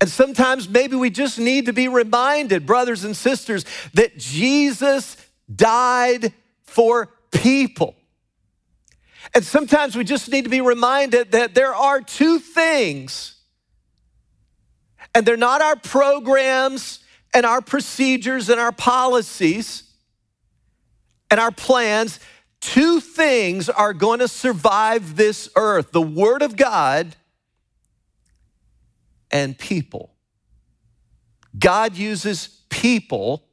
And 0.00 0.08
sometimes 0.08 0.66
maybe 0.66 0.96
we 0.96 1.10
just 1.10 1.38
need 1.38 1.66
to 1.66 1.74
be 1.74 1.88
reminded, 1.88 2.64
brothers 2.64 3.04
and 3.04 3.14
sisters, 3.14 3.66
that 3.92 4.16
Jesus 4.16 5.18
died 5.54 6.32
for 6.64 7.10
people. 7.32 7.94
And 9.34 9.44
sometimes 9.44 9.94
we 9.94 10.04
just 10.04 10.30
need 10.30 10.44
to 10.44 10.50
be 10.50 10.62
reminded 10.62 11.32
that 11.32 11.54
there 11.54 11.74
are 11.74 12.00
two 12.00 12.38
things, 12.38 13.34
and 15.14 15.26
they're 15.26 15.36
not 15.36 15.60
our 15.60 15.76
programs 15.76 17.00
and 17.34 17.44
our 17.44 17.60
procedures 17.60 18.48
and 18.48 18.60
our 18.60 18.72
policies 18.72 19.84
and 21.30 21.38
our 21.40 21.50
plans. 21.50 22.20
Two 22.60 23.00
things 23.00 23.68
are 23.68 23.92
going 23.92 24.18
to 24.18 24.28
survive 24.28 25.16
this 25.16 25.48
earth 25.56 25.92
the 25.92 26.02
Word 26.02 26.42
of 26.42 26.56
God 26.56 27.14
and 29.30 29.56
people. 29.58 30.14
God 31.58 31.96
uses 31.96 32.62
people 32.68 33.44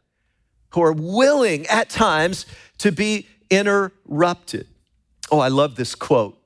who 0.70 0.82
are 0.82 0.94
willing 0.94 1.66
at 1.68 1.90
times 1.90 2.46
to 2.80 2.92
be 2.92 3.28
interrupted. 3.50 4.68
Oh, 5.32 5.40
I 5.40 5.48
love 5.48 5.76
this 5.76 5.96
quote. 5.96 6.38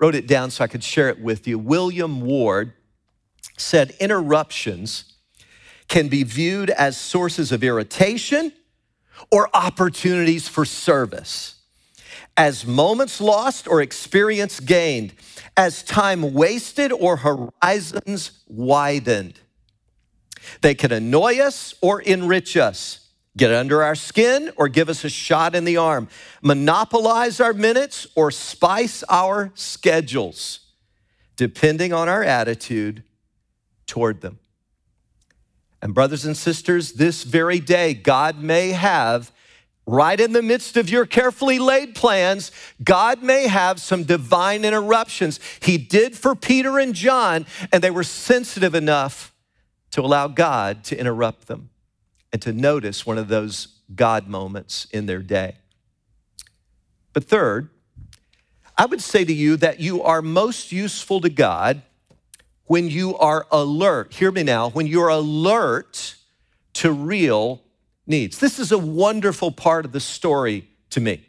Wrote 0.00 0.14
it 0.14 0.26
down 0.26 0.50
so 0.50 0.64
I 0.64 0.68
could 0.68 0.84
share 0.84 1.08
it 1.08 1.20
with 1.20 1.46
you. 1.46 1.58
William 1.58 2.20
Ward 2.20 2.72
said 3.60 3.94
interruptions 4.00 5.04
can 5.88 6.08
be 6.08 6.22
viewed 6.22 6.70
as 6.70 6.96
sources 6.96 7.50
of 7.50 7.64
irritation 7.64 8.52
or 9.30 9.48
opportunities 9.54 10.48
for 10.48 10.64
service, 10.64 11.56
as 12.36 12.66
moments 12.66 13.20
lost 13.20 13.66
or 13.66 13.82
experience 13.82 14.60
gained 14.60 15.12
as 15.56 15.82
time 15.82 16.34
wasted 16.34 16.92
or 16.92 17.16
horizons 17.16 18.44
widened. 18.46 19.40
They 20.60 20.74
can 20.74 20.92
annoy 20.92 21.38
us 21.40 21.74
or 21.80 22.00
enrich 22.00 22.56
us, 22.56 23.08
get 23.36 23.52
under 23.52 23.82
our 23.82 23.94
skin 23.94 24.52
or 24.56 24.68
give 24.68 24.88
us 24.88 25.04
a 25.04 25.08
shot 25.08 25.54
in 25.54 25.64
the 25.64 25.76
arm, 25.76 26.08
monopolize 26.42 27.40
our 27.40 27.52
minutes 27.52 28.06
or 28.14 28.30
spice 28.30 29.02
our 29.08 29.50
schedules, 29.54 30.60
depending 31.36 31.92
on 31.92 32.08
our 32.08 32.22
attitude 32.22 33.02
toward 33.88 34.20
them. 34.20 34.38
And, 35.82 35.94
brothers 35.94 36.24
and 36.24 36.36
sisters, 36.36 36.92
this 36.92 37.24
very 37.24 37.58
day, 37.58 37.94
God 37.94 38.38
may 38.40 38.70
have 38.70 39.32
right 39.86 40.20
in 40.20 40.34
the 40.34 40.42
midst 40.42 40.76
of 40.76 40.90
your 40.90 41.06
carefully 41.06 41.58
laid 41.58 41.94
plans, 41.94 42.52
God 42.84 43.22
may 43.22 43.48
have 43.48 43.80
some 43.80 44.04
divine 44.04 44.62
interruptions. 44.64 45.40
He 45.60 45.78
did 45.78 46.14
for 46.14 46.34
Peter 46.34 46.78
and 46.78 46.94
John, 46.94 47.46
and 47.72 47.82
they 47.82 47.90
were 47.90 48.04
sensitive 48.04 48.74
enough 48.74 49.32
to 49.92 50.02
allow 50.02 50.28
God 50.28 50.84
to 50.84 51.00
interrupt 51.00 51.46
them. 51.46 51.70
and 52.32 52.42
to 52.42 52.52
notice 52.52 53.06
one 53.06 53.18
of 53.18 53.28
those 53.28 53.68
God 53.94 54.28
moments 54.28 54.86
in 54.92 55.06
their 55.06 55.20
day. 55.20 55.56
But 57.12 57.24
third, 57.24 57.70
I 58.76 58.86
would 58.86 59.00
say 59.00 59.24
to 59.24 59.32
you 59.32 59.56
that 59.56 59.80
you 59.80 60.02
are 60.02 60.22
most 60.22 60.70
useful 60.70 61.20
to 61.22 61.30
God 61.30 61.82
when 62.68 62.88
you 62.88 63.16
are 63.18 63.46
alert. 63.50 64.14
Hear 64.14 64.30
me 64.30 64.44
now, 64.44 64.70
when 64.70 64.86
you're 64.86 65.08
alert 65.08 66.14
to 66.74 66.92
real 66.92 67.60
needs. 68.06 68.38
This 68.38 68.58
is 68.58 68.70
a 68.70 68.78
wonderful 68.78 69.50
part 69.50 69.84
of 69.84 69.92
the 69.92 70.00
story 70.00 70.68
to 70.90 71.00
me. 71.00 71.24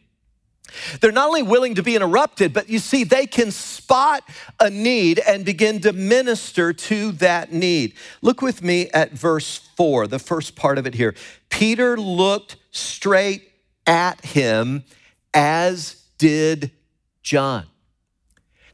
They're 1.02 1.12
not 1.12 1.28
only 1.28 1.42
willing 1.42 1.76
to 1.76 1.84
be 1.84 1.96
interrupted, 1.96 2.54
but 2.54 2.70
you 2.70 2.78
see, 2.78 3.04
they 3.04 3.26
can 3.26 3.50
spot 3.50 4.24
a 4.60 4.70
need 4.70 5.18
and 5.18 5.44
begin 5.44 5.82
to 5.82 5.94
minister 5.94 6.74
to 6.74 7.12
that 7.14 7.52
need. 7.52 7.96
Look 8.22 8.44
with 8.44 8.62
me 8.62 8.90
at 8.92 9.14
verse 9.14 9.58
four, 9.76 10.06
the 10.06 10.20
first 10.20 10.56
part 10.56 10.78
of 10.78 10.86
it 10.86 10.94
here. 10.94 11.16
Peter 11.50 11.98
looked 11.98 12.58
straight 12.70 13.50
at 13.88 14.24
him, 14.24 14.84
as 15.34 16.04
did 16.20 16.70
John. 17.24 17.66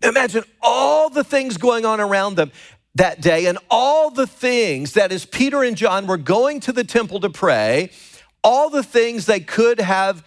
Imagine 0.06 0.44
all 0.62 1.10
the 1.10 1.24
things 1.24 1.58
going 1.58 1.86
on 1.86 2.00
around 2.00 2.36
them 2.36 2.52
that 2.96 3.22
day 3.22 3.46
and 3.48 3.58
all 3.70 4.10
the 4.10 4.28
things 4.28 4.94
that 4.94 5.12
as 5.12 5.26
Peter 5.26 5.64
and 5.64 5.76
John 5.76 6.08
were 6.08 6.18
going 6.18 6.62
to 6.62 6.72
the 6.72 6.84
temple 6.84 7.20
to 7.22 7.30
pray, 7.30 7.92
all 8.44 8.70
the 8.70 8.84
things 8.84 9.26
they 9.26 9.40
could 9.42 9.80
have 9.80 10.26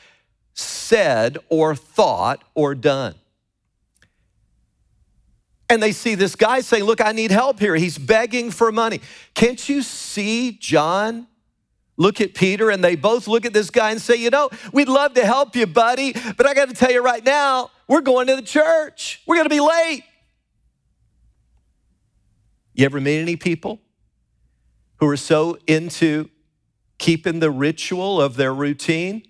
said 0.53 1.39
or 1.49 1.75
thought 1.75 2.45
or 2.55 2.75
done. 2.75 3.15
And 5.71 5.83
they 5.83 5.93
see 5.93 6.15
this 6.15 6.35
guy 6.35 6.61
saying, 6.61 6.85
Look, 6.85 7.01
I 7.01 7.13
need 7.13 7.31
help 7.31 7.61
here. 7.61 7.75
He's 7.75 7.99
begging 7.99 8.51
for 8.51 8.73
money. 8.73 9.01
Can't 9.35 9.69
you 9.69 9.83
see 9.83 10.53
John 10.53 11.27
look 11.97 12.21
at 12.21 12.35
Peter 12.35 12.71
and 12.71 12.83
they 12.83 12.97
both 12.97 13.29
look 13.29 13.45
at 13.45 13.53
this 13.53 13.71
guy 13.71 13.91
and 13.91 14.01
say, 14.01 14.17
You 14.17 14.31
know, 14.31 14.51
we'd 14.73 14.89
love 14.89 15.15
to 15.15 15.25
help 15.25 15.55
you, 15.57 15.67
buddy, 15.67 16.15
but 16.37 16.47
I 16.47 16.55
got 16.55 16.69
to 16.69 16.75
tell 16.75 16.91
you 16.91 17.03
right 17.03 17.25
now, 17.25 17.71
we're 17.89 18.03
going 18.03 18.27
to 18.27 18.37
the 18.37 18.43
church. 18.43 19.23
We're 19.27 19.37
going 19.37 19.47
to 19.47 19.55
be 19.55 19.61
late. 19.61 20.05
You 22.75 22.85
ever 22.85 23.01
meet 23.01 23.21
any 23.21 23.35
people 23.35 23.81
who 24.97 25.09
are 25.09 25.17
so 25.17 25.59
into 25.67 26.31
keeping 26.99 27.41
the 27.41 27.51
ritual 27.51 28.21
of 28.21 28.37
their 28.37 28.55
routine 28.55 29.23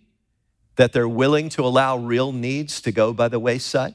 that 0.76 0.92
they're 0.92 1.08
willing 1.08 1.48
to 1.50 1.64
allow 1.64 1.96
real 1.96 2.32
needs 2.32 2.80
to 2.82 2.92
go 2.92 3.12
by 3.12 3.28
the 3.28 3.38
wayside? 3.38 3.94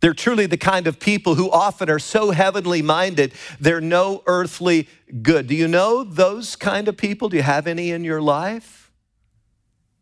They're 0.00 0.14
truly 0.14 0.46
the 0.46 0.58
kind 0.58 0.86
of 0.86 1.00
people 1.00 1.34
who 1.34 1.50
often 1.50 1.88
are 1.88 1.98
so 1.98 2.30
heavenly 2.30 2.82
minded, 2.82 3.32
they're 3.58 3.80
no 3.80 4.22
earthly 4.26 4.86
good. 5.22 5.46
Do 5.46 5.54
you 5.54 5.66
know 5.66 6.04
those 6.04 6.56
kind 6.56 6.88
of 6.88 6.96
people? 6.96 7.30
Do 7.30 7.38
you 7.38 7.42
have 7.42 7.66
any 7.66 7.90
in 7.90 8.04
your 8.04 8.20
life? 8.20 8.83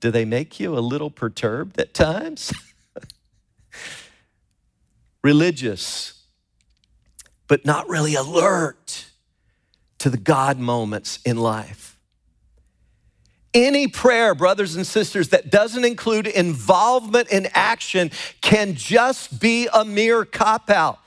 Do 0.03 0.11
they 0.11 0.25
make 0.25 0.59
you 0.59 0.77
a 0.77 0.81
little 0.81 1.11
perturbed 1.11 1.79
at 1.79 1.95
times? 1.95 2.53
Religious, 5.23 6.25
but 7.47 7.65
not 7.65 7.89
really 7.89 8.17
alert 8.17 9.07
to 9.99 10.11
the 10.11 10.17
God 10.17 10.59
moments 10.59 11.21
in 11.25 11.37
life. 11.37 11.97
Any 13.55 13.87
prayer, 13.87 14.35
brothers 14.35 14.75
and 14.75 14.85
sisters, 14.85 15.29
that 15.29 15.53
doesn't 15.53 15.85
include 15.85 16.27
involvement 16.27 17.31
in 17.31 17.47
action 17.55 18.11
can 18.41 18.75
just 18.75 19.39
be 19.39 19.69
a 19.73 19.85
mere 19.85 20.25
cop 20.25 20.69
out. 20.69 20.99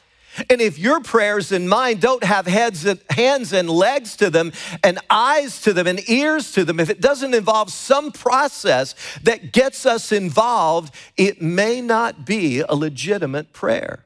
And 0.49 0.61
if 0.61 0.77
your 0.77 0.99
prayers 1.01 1.51
and 1.51 1.69
mine 1.69 1.99
don't 1.99 2.23
have 2.23 2.45
heads 2.45 2.85
and, 2.85 2.99
hands 3.09 3.53
and 3.53 3.69
legs 3.69 4.15
to 4.17 4.29
them, 4.29 4.51
and 4.83 4.99
eyes 5.09 5.61
to 5.61 5.73
them, 5.73 5.87
and 5.87 6.07
ears 6.09 6.51
to 6.53 6.65
them, 6.65 6.79
if 6.79 6.89
it 6.89 7.01
doesn't 7.01 7.33
involve 7.33 7.71
some 7.71 8.11
process 8.11 8.95
that 9.23 9.51
gets 9.51 9.85
us 9.85 10.11
involved, 10.11 10.93
it 11.17 11.41
may 11.41 11.81
not 11.81 12.25
be 12.25 12.59
a 12.59 12.75
legitimate 12.75 13.53
prayer. 13.53 14.05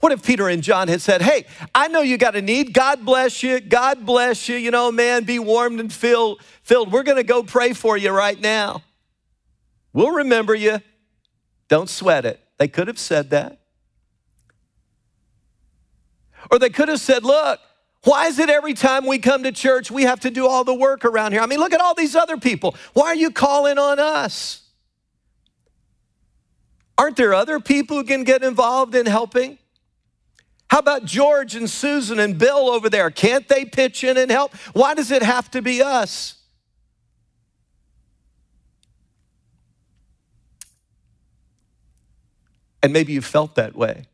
What 0.00 0.12
if 0.12 0.24
Peter 0.24 0.48
and 0.48 0.62
John 0.62 0.88
had 0.88 1.00
said, 1.00 1.22
Hey, 1.22 1.46
I 1.74 1.88
know 1.88 2.02
you 2.02 2.18
got 2.18 2.36
a 2.36 2.42
need. 2.42 2.74
God 2.74 3.04
bless 3.04 3.42
you. 3.42 3.60
God 3.60 4.04
bless 4.04 4.48
you. 4.48 4.56
You 4.56 4.70
know, 4.70 4.92
man, 4.92 5.24
be 5.24 5.38
warmed 5.38 5.80
and 5.80 5.92
filled. 5.92 6.42
filled. 6.62 6.92
We're 6.92 7.02
going 7.02 7.16
to 7.16 7.24
go 7.24 7.42
pray 7.42 7.72
for 7.72 7.96
you 7.96 8.10
right 8.10 8.38
now. 8.38 8.82
We'll 9.92 10.12
remember 10.12 10.54
you. 10.54 10.80
Don't 11.68 11.88
sweat 11.88 12.26
it. 12.26 12.40
They 12.58 12.68
could 12.68 12.88
have 12.88 12.98
said 12.98 13.30
that. 13.30 13.60
Or 16.50 16.58
they 16.58 16.70
could 16.70 16.88
have 16.88 17.00
said, 17.00 17.24
Look, 17.24 17.60
why 18.04 18.26
is 18.26 18.38
it 18.38 18.48
every 18.48 18.74
time 18.74 19.06
we 19.06 19.18
come 19.18 19.42
to 19.42 19.52
church, 19.52 19.90
we 19.90 20.04
have 20.04 20.20
to 20.20 20.30
do 20.30 20.46
all 20.46 20.62
the 20.62 20.74
work 20.74 21.04
around 21.04 21.32
here? 21.32 21.40
I 21.40 21.46
mean, 21.46 21.58
look 21.58 21.72
at 21.72 21.80
all 21.80 21.94
these 21.94 22.14
other 22.14 22.36
people. 22.36 22.76
Why 22.92 23.06
are 23.06 23.16
you 23.16 23.30
calling 23.30 23.78
on 23.78 23.98
us? 23.98 24.62
Aren't 26.98 27.16
there 27.16 27.34
other 27.34 27.60
people 27.60 27.96
who 27.98 28.04
can 28.04 28.24
get 28.24 28.42
involved 28.42 28.94
in 28.94 29.06
helping? 29.06 29.58
How 30.70 30.78
about 30.78 31.04
George 31.04 31.54
and 31.54 31.68
Susan 31.68 32.18
and 32.18 32.38
Bill 32.38 32.70
over 32.70 32.88
there? 32.88 33.10
Can't 33.10 33.46
they 33.48 33.64
pitch 33.64 34.02
in 34.02 34.16
and 34.16 34.30
help? 34.30 34.54
Why 34.72 34.94
does 34.94 35.10
it 35.10 35.22
have 35.22 35.50
to 35.52 35.62
be 35.62 35.82
us? 35.82 36.34
And 42.82 42.92
maybe 42.92 43.12
you 43.12 43.20
felt 43.20 43.56
that 43.56 43.74
way. 43.74 44.04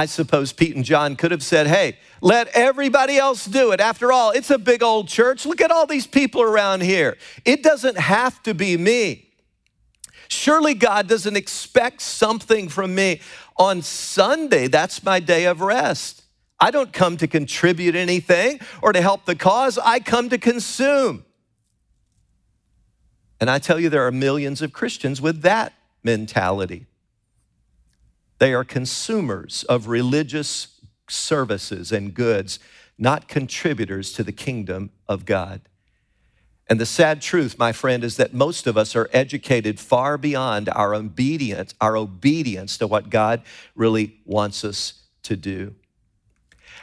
I 0.00 0.06
suppose 0.06 0.50
Pete 0.50 0.74
and 0.74 0.82
John 0.82 1.14
could 1.14 1.30
have 1.30 1.42
said, 1.42 1.66
hey, 1.66 1.98
let 2.22 2.48
everybody 2.54 3.18
else 3.18 3.44
do 3.44 3.72
it. 3.72 3.80
After 3.80 4.10
all, 4.10 4.30
it's 4.30 4.48
a 4.48 4.56
big 4.56 4.82
old 4.82 5.08
church. 5.08 5.44
Look 5.44 5.60
at 5.60 5.70
all 5.70 5.84
these 5.84 6.06
people 6.06 6.40
around 6.40 6.80
here. 6.80 7.18
It 7.44 7.62
doesn't 7.62 7.98
have 7.98 8.42
to 8.44 8.54
be 8.54 8.78
me. 8.78 9.28
Surely 10.28 10.72
God 10.72 11.06
doesn't 11.06 11.36
expect 11.36 12.00
something 12.00 12.70
from 12.70 12.94
me. 12.94 13.20
On 13.58 13.82
Sunday, 13.82 14.68
that's 14.68 15.04
my 15.04 15.20
day 15.20 15.44
of 15.44 15.60
rest. 15.60 16.22
I 16.58 16.70
don't 16.70 16.94
come 16.94 17.18
to 17.18 17.26
contribute 17.26 17.94
anything 17.94 18.60
or 18.80 18.94
to 18.94 19.02
help 19.02 19.26
the 19.26 19.36
cause, 19.36 19.76
I 19.76 20.00
come 20.00 20.30
to 20.30 20.38
consume. 20.38 21.26
And 23.38 23.50
I 23.50 23.58
tell 23.58 23.78
you, 23.78 23.90
there 23.90 24.06
are 24.06 24.12
millions 24.12 24.62
of 24.62 24.72
Christians 24.72 25.20
with 25.20 25.42
that 25.42 25.74
mentality. 26.02 26.86
They 28.40 28.54
are 28.54 28.64
consumers 28.64 29.64
of 29.64 29.86
religious 29.86 30.80
services 31.08 31.92
and 31.92 32.14
goods, 32.14 32.58
not 32.98 33.28
contributors 33.28 34.14
to 34.14 34.24
the 34.24 34.32
kingdom 34.32 34.90
of 35.06 35.26
God. 35.26 35.60
And 36.66 36.80
the 36.80 36.86
sad 36.86 37.20
truth, 37.20 37.58
my 37.58 37.72
friend, 37.72 38.02
is 38.02 38.16
that 38.16 38.32
most 38.32 38.66
of 38.66 38.78
us 38.78 38.96
are 38.96 39.10
educated 39.12 39.78
far 39.78 40.16
beyond 40.16 40.70
our 40.70 40.94
obedience, 40.94 41.74
our 41.82 41.98
obedience 41.98 42.78
to 42.78 42.86
what 42.86 43.10
God 43.10 43.42
really 43.74 44.16
wants 44.24 44.64
us 44.64 44.94
to 45.24 45.36
do. 45.36 45.74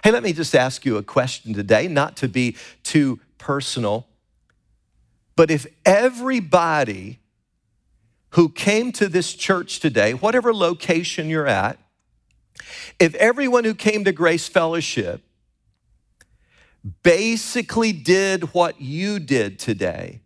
Hey, 0.04 0.12
let 0.12 0.22
me 0.22 0.34
just 0.34 0.54
ask 0.54 0.86
you 0.86 0.98
a 0.98 1.04
question 1.04 1.56
today, 1.56 1.88
not 1.88 2.18
to 2.18 2.28
be 2.28 2.56
too 2.84 3.20
personal, 3.40 4.06
but 5.36 5.50
if 5.50 5.66
everybody 5.86 7.20
who 8.32 8.50
came 8.50 8.92
to 8.94 9.08
this 9.08 9.34
church 9.34 9.80
today, 9.80 10.14
whatever 10.14 10.54
location 10.54 11.30
you're 11.30 11.48
at, 11.48 11.78
if 13.00 13.16
everyone 13.16 13.64
who 13.64 13.74
came 13.74 14.04
to 14.04 14.12
Grace 14.12 14.48
Fellowship 14.48 15.22
basically 17.04 17.92
did 17.92 18.54
what 18.54 18.82
you 18.82 19.20
did 19.20 19.60
today, 19.60 20.22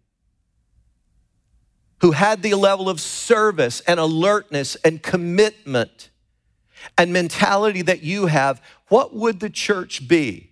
who 2.00 2.12
had 2.12 2.42
the 2.42 2.56
level 2.56 2.90
of 2.90 3.00
service 3.00 3.82
and 3.82 4.00
alertness 4.00 4.76
and 4.78 5.04
commitment 5.04 6.10
and 6.98 7.14
mentality 7.14 7.84
that 7.84 8.02
you 8.02 8.26
have, 8.26 8.62
what 8.88 9.14
would 9.14 9.40
the 9.40 9.50
church 9.50 10.08
be? 10.08 10.52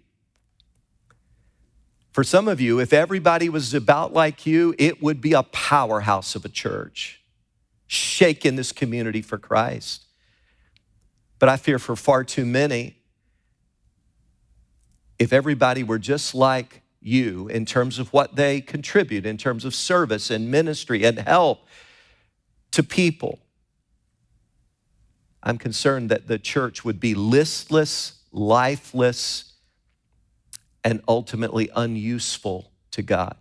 For 2.11 2.23
some 2.23 2.47
of 2.47 2.61
you, 2.61 2.79
if 2.79 2.93
everybody 2.93 3.49
was 3.49 3.73
about 3.73 4.13
like 4.13 4.45
you, 4.45 4.75
it 4.77 5.01
would 5.01 5.21
be 5.21 5.33
a 5.33 5.43
powerhouse 5.43 6.35
of 6.35 6.45
a 6.45 6.49
church 6.49 7.18
shaking 7.91 8.55
this 8.55 8.71
community 8.71 9.19
for 9.19 9.39
Christ. 9.39 10.05
But 11.39 11.49
I 11.49 11.57
fear 11.57 11.79
for 11.79 11.95
far 11.95 12.23
too 12.23 12.45
many, 12.45 12.97
if 15.17 15.33
everybody 15.33 15.81
were 15.81 15.97
just 15.97 16.35
like 16.35 16.83
you 17.01 17.47
in 17.47 17.65
terms 17.65 17.97
of 17.97 18.13
what 18.13 18.35
they 18.35 18.61
contribute, 18.61 19.25
in 19.25 19.37
terms 19.37 19.65
of 19.65 19.73
service 19.73 20.29
and 20.29 20.51
ministry 20.51 21.03
and 21.03 21.17
help 21.17 21.65
to 22.71 22.83
people, 22.83 23.39
I'm 25.41 25.57
concerned 25.57 26.09
that 26.11 26.27
the 26.27 26.37
church 26.37 26.85
would 26.85 26.99
be 26.99 27.15
listless, 27.15 28.21
lifeless, 28.31 29.53
and 30.83 31.01
ultimately 31.07 31.71
unuseful 31.75 32.71
to 32.91 33.01
God. 33.01 33.35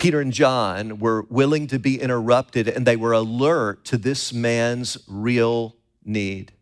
Peter 0.00 0.18
and 0.18 0.32
John 0.32 0.98
were 0.98 1.26
willing 1.28 1.66
to 1.66 1.78
be 1.78 2.00
interrupted 2.00 2.66
and 2.66 2.86
they 2.86 2.96
were 2.96 3.12
alert 3.12 3.84
to 3.84 3.98
this 3.98 4.32
man's 4.32 4.96
real 5.06 5.76
need. 6.02 6.52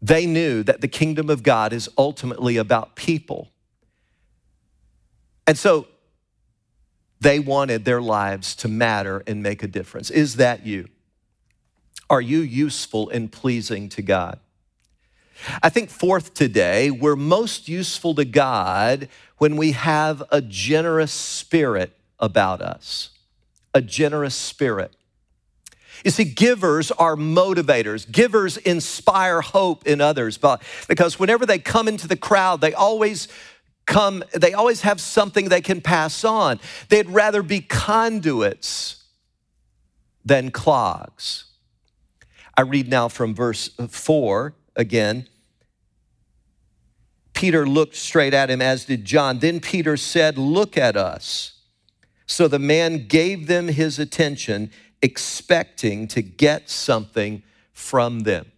They 0.00 0.24
knew 0.24 0.62
that 0.62 0.80
the 0.80 0.88
kingdom 0.88 1.28
of 1.28 1.42
God 1.42 1.74
is 1.74 1.90
ultimately 1.98 2.56
about 2.56 2.96
people. 2.96 3.50
And 5.46 5.58
so 5.58 5.88
they 7.20 7.38
wanted 7.38 7.84
their 7.84 8.00
lives 8.00 8.56
to 8.56 8.68
matter 8.68 9.22
and 9.26 9.42
make 9.42 9.62
a 9.62 9.68
difference. 9.68 10.08
Is 10.08 10.36
that 10.36 10.64
you? 10.64 10.88
Are 12.08 12.22
you 12.22 12.38
useful 12.38 13.10
and 13.10 13.30
pleasing 13.30 13.90
to 13.90 14.00
God? 14.00 14.40
I 15.62 15.68
think, 15.68 15.90
fourth, 15.90 16.34
today, 16.34 16.90
we're 16.90 17.16
most 17.16 17.68
useful 17.68 18.14
to 18.14 18.24
God 18.24 19.08
when 19.38 19.56
we 19.56 19.72
have 19.72 20.22
a 20.30 20.40
generous 20.40 21.12
spirit 21.12 21.96
about 22.18 22.60
us. 22.60 23.10
A 23.74 23.80
generous 23.80 24.34
spirit. 24.34 24.94
You 26.04 26.10
see, 26.10 26.24
givers 26.24 26.90
are 26.92 27.16
motivators. 27.16 28.10
Givers 28.10 28.56
inspire 28.56 29.40
hope 29.40 29.86
in 29.86 30.00
others 30.00 30.38
but 30.38 30.62
because 30.88 31.18
whenever 31.18 31.46
they 31.46 31.58
come 31.58 31.88
into 31.88 32.06
the 32.06 32.16
crowd, 32.16 32.60
they 32.60 32.74
always 32.74 33.28
come, 33.86 34.22
they 34.34 34.52
always 34.52 34.82
have 34.82 35.00
something 35.00 35.48
they 35.48 35.60
can 35.60 35.80
pass 35.80 36.24
on. 36.24 36.60
They'd 36.88 37.08
rather 37.08 37.42
be 37.42 37.60
conduits 37.60 39.04
than 40.24 40.50
clogs. 40.50 41.44
I 42.56 42.62
read 42.62 42.88
now 42.88 43.08
from 43.08 43.34
verse 43.34 43.68
4 43.68 44.54
again. 44.76 45.26
Peter 47.38 47.68
looked 47.68 47.94
straight 47.94 48.34
at 48.34 48.50
him, 48.50 48.60
as 48.60 48.86
did 48.86 49.04
John. 49.04 49.38
Then 49.38 49.60
Peter 49.60 49.96
said, 49.96 50.36
Look 50.36 50.76
at 50.76 50.96
us. 50.96 51.60
So 52.26 52.48
the 52.48 52.58
man 52.58 53.06
gave 53.06 53.46
them 53.46 53.68
his 53.68 54.00
attention, 54.00 54.72
expecting 55.02 56.08
to 56.08 56.20
get 56.20 56.68
something 56.68 57.44
from 57.72 58.20
them. 58.24 58.50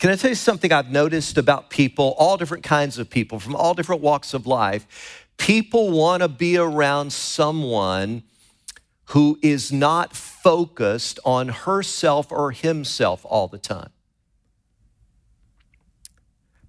Can 0.00 0.10
I 0.10 0.16
tell 0.16 0.30
you 0.30 0.34
something 0.34 0.72
I've 0.72 0.90
noticed 0.90 1.38
about 1.38 1.70
people, 1.70 2.16
all 2.18 2.36
different 2.36 2.64
kinds 2.64 2.98
of 2.98 3.08
people 3.08 3.38
from 3.38 3.54
all 3.54 3.74
different 3.74 4.02
walks 4.02 4.34
of 4.34 4.44
life? 4.44 5.28
People 5.36 5.92
want 5.92 6.24
to 6.24 6.28
be 6.28 6.56
around 6.56 7.12
someone 7.12 8.24
who 9.10 9.38
is 9.40 9.70
not 9.70 10.16
focused 10.16 11.20
on 11.24 11.46
herself 11.46 12.32
or 12.32 12.50
himself 12.50 13.24
all 13.24 13.46
the 13.46 13.58
time. 13.58 13.90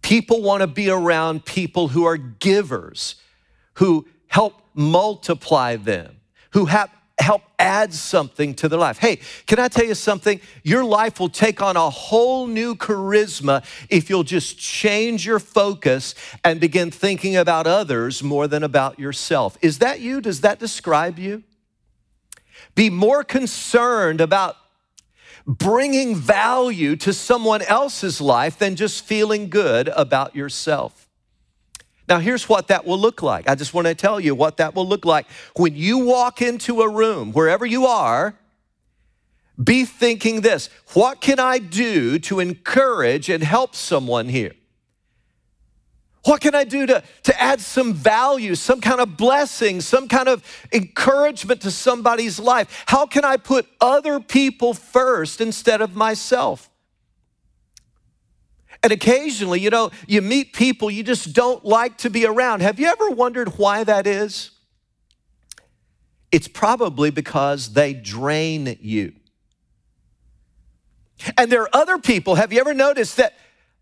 People 0.04 0.44
want 0.44 0.62
to 0.62 0.68
be 0.68 0.90
around 0.90 1.46
people 1.46 1.88
who 1.88 2.06
are 2.06 2.18
givers, 2.18 3.16
who 3.76 4.06
help 4.28 4.62
multiply 4.76 5.78
them, 5.78 6.18
who 6.52 6.66
have, 6.66 6.92
help 7.18 7.42
add 7.58 7.94
something 7.94 8.54
to 8.56 8.68
their 8.68 8.78
life. 8.78 8.98
Hey, 8.98 9.20
can 9.48 9.60
I 9.60 9.70
tell 9.70 9.86
you 9.86 9.96
something? 9.96 10.42
Your 10.62 10.84
life 10.84 11.20
will 11.20 11.30
take 11.30 11.62
on 11.62 11.78
a 11.78 11.90
whole 11.90 12.48
new 12.48 12.76
charisma 12.76 13.64
if 13.90 14.10
you'll 14.10 14.24
just 14.24 14.60
change 14.60 15.26
your 15.26 15.40
focus 15.40 16.16
and 16.44 16.60
begin 16.60 16.92
thinking 16.92 17.36
about 17.36 17.66
others 17.66 18.22
more 18.22 18.48
than 18.48 18.62
about 18.62 19.00
yourself. 19.00 19.58
Is 19.62 19.80
that 19.80 20.02
you? 20.02 20.22
Does 20.22 20.42
that 20.42 20.60
describe 20.60 21.18
you? 21.18 21.44
Be 22.76 22.90
more 22.90 23.24
concerned 23.24 24.20
about 24.20 24.58
bringing 25.46 26.16
value 26.16 26.96
to 26.98 27.14
someone 27.14 27.62
else's 27.64 28.22
life 28.22 28.58
than 28.58 28.76
just 28.76 29.04
feeling 29.06 29.50
good 29.50 29.90
about 29.90 30.36
yourself. 30.36 31.10
Now, 32.08 32.20
here's 32.20 32.50
what 32.50 32.68
that 32.68 32.86
will 32.86 33.00
look 33.00 33.22
like. 33.22 33.50
I 33.50 33.56
just 33.56 33.74
want 33.74 33.88
to 33.88 33.96
tell 33.96 34.20
you 34.20 34.36
what 34.36 34.58
that 34.58 34.76
will 34.76 34.88
look 34.88 35.06
like. 35.06 35.26
When 35.56 35.76
you 35.76 36.00
walk 36.00 36.42
into 36.42 36.82
a 36.82 36.90
room, 36.90 37.32
wherever 37.32 37.66
you 37.66 37.86
are, 37.86 38.36
be 39.62 39.86
thinking 39.86 40.42
this 40.42 40.70
what 40.94 41.22
can 41.22 41.40
I 41.40 41.60
do 41.60 42.20
to 42.20 42.40
encourage 42.40 43.30
and 43.30 43.44
help 43.44 43.76
someone 43.76 44.30
here? 44.30 44.54
What 46.26 46.40
can 46.40 46.56
I 46.56 46.64
do 46.64 46.86
to, 46.86 47.04
to 47.24 47.42
add 47.42 47.60
some 47.60 47.94
value, 47.94 48.56
some 48.56 48.80
kind 48.80 49.02
of 49.02 49.18
blessing, 49.18 49.82
some 49.82 50.08
kind 50.08 50.30
of 50.30 50.44
encouragement 50.72 51.62
to 51.62 51.72
somebody's 51.72 52.40
life? 52.40 52.84
How 52.88 53.06
can 53.06 53.26
I 53.26 53.36
put 53.36 53.68
other 53.82 54.22
people 54.22 54.74
first 54.74 55.42
instead 55.42 55.82
of 55.82 55.96
myself? 55.96 56.70
And 58.82 58.92
occasionally, 58.92 59.60
you 59.60 59.70
know, 59.70 59.92
you 60.08 60.22
meet 60.22 60.54
people 60.54 60.90
you 60.90 61.04
just 61.04 61.34
don't 61.34 61.64
like 61.64 61.98
to 62.00 62.10
be 62.10 62.26
around. 62.26 62.62
Have 62.62 62.80
you 62.80 62.88
ever 62.88 63.10
wondered 63.10 63.58
why 63.58 63.84
that 63.84 64.08
is? 64.08 64.52
It's 66.32 66.48
probably 66.48 67.10
because 67.12 67.74
they 67.74 67.94
drain 67.94 68.78
you. 68.82 69.14
And 71.38 71.52
there 71.52 71.62
are 71.62 71.70
other 71.74 71.98
people, 71.98 72.36
have 72.36 72.52
you 72.52 72.60
ever 72.60 72.74
noticed 72.74 73.18
that, 73.18 73.34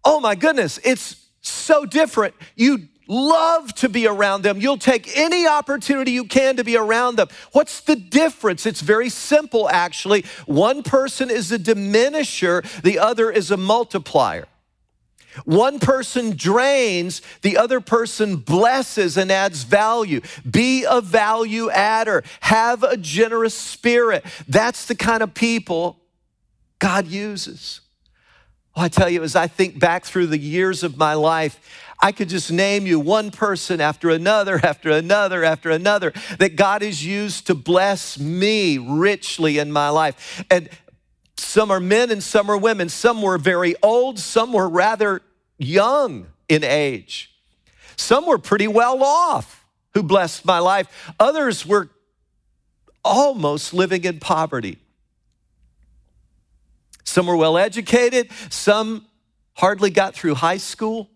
oh 0.03 0.19
my 0.19 0.35
goodness, 0.35 0.79
it's 0.83 1.20
so 1.41 1.85
different. 1.85 2.35
You 2.55 2.87
love 3.07 3.73
to 3.75 3.89
be 3.89 4.07
around 4.07 4.43
them. 4.43 4.61
You'll 4.61 4.77
take 4.77 5.17
any 5.17 5.45
opportunity 5.45 6.11
you 6.11 6.23
can 6.23 6.55
to 6.55 6.63
be 6.63 6.77
around 6.77 7.17
them. 7.17 7.27
What's 7.51 7.81
the 7.81 7.95
difference? 7.95 8.65
It's 8.65 8.81
very 8.81 9.09
simple, 9.09 9.69
actually. 9.69 10.23
One 10.45 10.81
person 10.81 11.29
is 11.29 11.51
a 11.51 11.59
diminisher, 11.59 12.81
the 12.81 12.99
other 12.99 13.29
is 13.29 13.51
a 13.51 13.57
multiplier. 13.57 14.47
One 15.45 15.79
person 15.79 16.35
drains, 16.35 17.21
the 17.41 17.57
other 17.57 17.79
person 17.79 18.35
blesses 18.37 19.17
and 19.17 19.31
adds 19.31 19.63
value. 19.63 20.21
Be 20.49 20.85
a 20.89 20.99
value 20.99 21.69
adder, 21.69 22.23
have 22.41 22.83
a 22.83 22.97
generous 22.97 23.53
spirit. 23.53 24.25
That's 24.47 24.85
the 24.85 24.95
kind 24.95 25.23
of 25.23 25.33
people 25.33 25.99
God 26.79 27.07
uses. 27.07 27.81
Oh, 28.75 28.81
I 28.81 28.87
tell 28.87 29.09
you, 29.09 29.23
as 29.23 29.35
I 29.35 29.47
think 29.47 29.79
back 29.79 30.05
through 30.05 30.27
the 30.27 30.37
years 30.37 30.83
of 30.83 30.97
my 30.97 31.13
life, 31.13 31.59
I 31.99 32.11
could 32.11 32.29
just 32.29 32.51
name 32.51 32.87
you 32.87 32.99
one 32.99 33.29
person 33.31 33.81
after 33.81 34.09
another, 34.09 34.59
after 34.63 34.89
another, 34.91 35.43
after 35.43 35.69
another 35.69 36.13
that 36.39 36.55
God 36.55 36.81
has 36.81 37.05
used 37.05 37.47
to 37.47 37.55
bless 37.55 38.19
me 38.19 38.77
richly 38.77 39.57
in 39.57 39.71
my 39.71 39.89
life. 39.89 40.43
And 40.49 40.69
some 41.37 41.71
are 41.71 41.79
men 41.79 42.11
and 42.11 42.23
some 42.23 42.49
are 42.49 42.57
women. 42.57 42.89
Some 42.89 43.21
were 43.21 43.37
very 43.37 43.75
old, 43.83 44.19
some 44.19 44.53
were 44.53 44.69
rather 44.69 45.21
young 45.57 46.27
in 46.47 46.63
age. 46.63 47.35
Some 47.97 48.25
were 48.25 48.37
pretty 48.37 48.67
well 48.67 49.03
off 49.03 49.65
who 49.93 50.03
blessed 50.03 50.45
my 50.45 50.59
life. 50.59 51.11
Others 51.19 51.65
were 51.65 51.89
almost 53.03 53.73
living 53.73 54.03
in 54.03 54.19
poverty. 54.19 54.77
Some 57.11 57.25
were 57.25 57.35
well 57.35 57.57
educated, 57.57 58.29
some 58.49 59.05
hardly 59.53 59.89
got 59.89 60.15
through 60.15 60.35
high 60.35 60.57
school. 60.57 61.09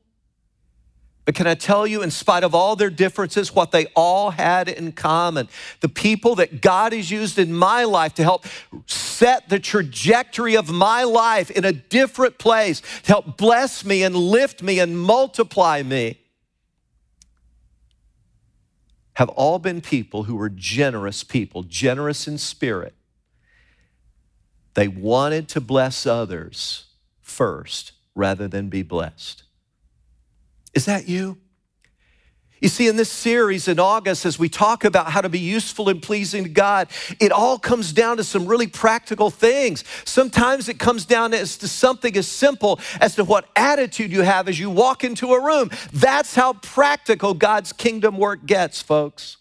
But 1.23 1.35
can 1.35 1.47
I 1.47 1.55
tell 1.55 1.87
you, 1.87 2.03
in 2.03 2.11
spite 2.11 2.43
of 2.43 2.53
all 2.53 2.75
their 2.75 2.89
differences, 2.89 3.55
what 3.55 3.71
they 3.71 3.87
all 3.95 4.29
had 4.29 4.67
in 4.67 4.91
common? 4.91 5.47
The 5.79 5.89
people 5.89 6.35
that 6.35 6.61
God 6.61 6.93
has 6.93 7.09
used 7.09 7.39
in 7.39 7.51
my 7.51 7.85
life 7.85 8.13
to 8.15 8.23
help 8.23 8.45
set 8.85 9.49
the 9.49 9.57
trajectory 9.57 10.55
of 10.55 10.69
my 10.69 11.03
life 11.03 11.49
in 11.49 11.63
a 11.63 11.71
different 11.71 12.37
place, 12.37 12.81
to 13.03 13.07
help 13.07 13.37
bless 13.37 13.83
me 13.83 14.03
and 14.03 14.15
lift 14.15 14.61
me 14.61 14.79
and 14.79 14.99
multiply 14.99 15.81
me, 15.81 16.19
have 19.13 19.29
all 19.29 19.59
been 19.59 19.79
people 19.79 20.23
who 20.23 20.35
were 20.35 20.49
generous 20.49 21.23
people, 21.23 21.63
generous 21.63 22.27
in 22.27 22.37
spirit, 22.37 22.93
they 24.75 24.87
wanted 24.87 25.49
to 25.49 25.61
bless 25.61 26.05
others 26.05 26.85
first 27.21 27.93
rather 28.13 28.47
than 28.47 28.69
be 28.69 28.83
blessed. 28.83 29.43
Is 30.73 30.85
that 30.85 31.07
you? 31.07 31.37
You 32.61 32.69
see, 32.69 32.87
in 32.87 32.95
this 32.95 33.11
series 33.11 33.67
in 33.67 33.79
August, 33.79 34.25
as 34.25 34.39
we 34.39 34.49
talk 34.49 34.85
about 34.85 35.07
how 35.07 35.21
to 35.21 35.29
be 35.29 35.39
useful 35.39 35.89
and 35.89 36.01
pleasing 36.01 36.43
to 36.43 36.49
God, 36.49 36.87
it 37.19 37.31
all 37.31 37.59
comes 37.59 37.91
down 37.91 38.17
to 38.17 38.23
some 38.23 38.45
really 38.47 38.67
practical 38.67 39.29
things. 39.29 39.83
Sometimes 40.05 40.69
it 40.69 40.79
comes 40.79 41.05
down 41.05 41.33
as 41.33 41.57
to 41.57 41.67
something 41.67 42.15
as 42.15 42.27
simple 42.27 42.79
as 43.01 43.15
to 43.15 43.23
what 43.23 43.49
attitude 43.55 44.11
you 44.11 44.21
have 44.21 44.47
as 44.47 44.59
you 44.59 44.69
walk 44.69 45.03
into 45.03 45.33
a 45.33 45.43
room. 45.43 45.69
That's 45.93 46.33
how 46.33 46.53
practical 46.53 47.33
God's 47.33 47.73
kingdom 47.73 48.17
work 48.17 48.45
gets, 48.45 48.81
folks. 48.81 49.37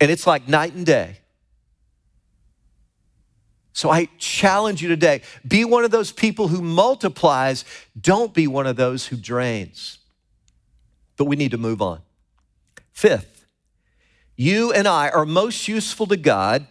And 0.00 0.10
it's 0.10 0.26
like 0.26 0.48
night 0.48 0.74
and 0.74 0.84
day. 0.84 1.17
So 3.78 3.90
I 3.90 4.08
challenge 4.18 4.82
you 4.82 4.88
today 4.88 5.22
be 5.46 5.64
one 5.64 5.84
of 5.84 5.92
those 5.92 6.10
people 6.10 6.48
who 6.48 6.60
multiplies, 6.60 7.64
don't 7.96 8.34
be 8.34 8.48
one 8.48 8.66
of 8.66 8.74
those 8.74 9.06
who 9.06 9.16
drains. 9.16 9.98
But 11.16 11.26
we 11.26 11.36
need 11.36 11.52
to 11.52 11.58
move 11.58 11.80
on. 11.80 12.00
Fifth, 12.92 13.46
you 14.34 14.72
and 14.72 14.88
I 14.88 15.10
are 15.10 15.24
most 15.24 15.68
useful 15.68 16.08
to 16.08 16.16
God 16.16 16.66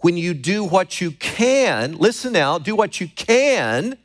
when 0.00 0.18
you 0.18 0.34
do 0.34 0.62
what 0.62 1.00
you 1.00 1.12
can. 1.12 1.96
Listen 1.96 2.34
now, 2.34 2.58
do 2.58 2.76
what 2.76 3.00
you 3.00 3.08
can 3.08 3.96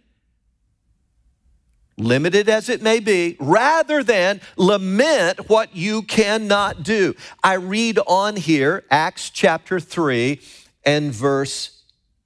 limited 1.98 2.48
as 2.48 2.70
it 2.70 2.82
may 2.82 3.02
be, 3.02 3.36
rather 3.42 4.04
than 4.04 4.40
lament 4.56 5.50
what 5.50 5.76
you 5.76 6.02
cannot 6.02 6.82
do. 6.82 7.14
I 7.44 7.56
read 7.56 8.00
on 8.08 8.38
here, 8.38 8.86
Acts 8.90 9.30
chapter 9.30 9.82
3 9.82 10.40
and 10.86 11.12
verse 11.12 11.81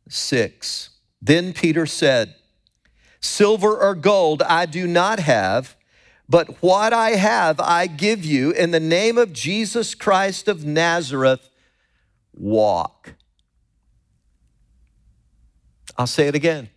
6. 0.10 0.89
Then 1.22 1.54
Peter 1.54 1.86
said, 1.86 2.36
Silver 3.20 3.78
or 3.78 3.96
gold 3.96 4.41
I 4.44 4.65
do 4.65 4.88
not 4.88 5.20
have, 5.20 5.76
but 6.30 6.62
what 6.62 6.94
I 6.94 7.12
have 7.12 7.60
I 7.60 7.88
give 7.88 8.24
you 8.24 8.52
in 8.52 8.72
the 8.72 8.80
name 8.80 9.18
of 9.18 9.34
Jesus 9.34 9.96
Christ 9.96 10.48
of 10.48 10.63
Nazareth, 10.63 11.50
walk. 12.34 13.13
I'll 15.98 16.08
say 16.08 16.28
it 16.28 16.36
again. 16.36 16.70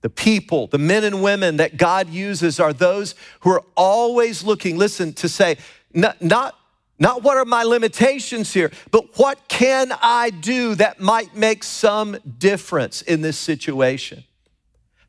The 0.00 0.10
people, 0.10 0.68
the 0.68 0.78
men 0.78 1.02
and 1.02 1.22
women 1.22 1.56
that 1.56 1.76
God 1.76 2.08
uses 2.08 2.60
are 2.60 2.72
those 2.72 3.14
who 3.40 3.50
are 3.50 3.64
always 3.76 4.44
looking, 4.44 4.76
listen, 4.76 5.12
to 5.14 5.28
say, 5.28 5.56
not, 5.92 6.22
not, 6.22 6.56
not 6.98 7.22
what 7.22 7.36
are 7.36 7.44
my 7.44 7.62
limitations 7.62 8.52
here, 8.52 8.70
but 8.90 9.18
what 9.18 9.48
can 9.48 9.92
I 10.02 10.30
do 10.30 10.74
that 10.76 11.00
might 11.00 11.36
make 11.36 11.62
some 11.62 12.18
difference 12.38 13.02
in 13.02 13.20
this 13.20 13.38
situation? 13.38 14.24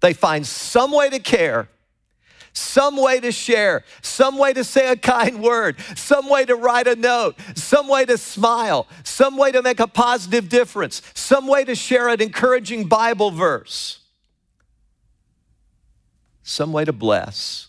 They 0.02 0.14
find 0.14 0.46
some 0.46 0.92
way 0.92 1.10
to 1.10 1.20
care, 1.20 1.68
some 2.54 2.96
way 2.96 3.20
to 3.20 3.32
share, 3.32 3.84
some 4.02 4.38
way 4.38 4.54
to 4.54 4.64
say 4.64 4.90
a 4.92 4.96
kind 4.96 5.42
word, 5.42 5.78
some 5.96 6.30
way 6.30 6.46
to 6.46 6.56
write 6.56 6.88
a 6.88 6.96
note, 6.96 7.36
some 7.56 7.88
way 7.88 8.06
to 8.06 8.18
smile, 8.18 8.88
some 9.04 9.36
way 9.36 9.52
to 9.52 9.62
make 9.62 9.80
a 9.80 9.88
positive 9.88 10.48
difference, 10.48 11.02
some 11.16 11.48
way 11.48 11.66
to 11.66 11.76
share 11.76 12.08
an 12.08 12.22
encouraging 12.22 12.86
Bible 12.86 13.32
verse 13.32 14.00
some 16.50 16.74
way 16.74 16.84
to 16.84 16.92
bless 16.92 17.68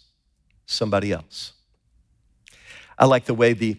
somebody 0.64 1.12
else. 1.12 1.52
I 2.98 3.04
like 3.04 3.26
the 3.26 3.34
way 3.34 3.52
the 3.52 3.76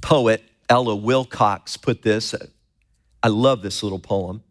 poet 0.00 0.42
Ella 0.68 0.94
Wilcox 0.94 1.76
put 1.76 2.02
this. 2.02 2.34
I 3.22 3.28
love 3.28 3.62
this 3.62 3.82
little 3.82 3.98
poem. 3.98 4.42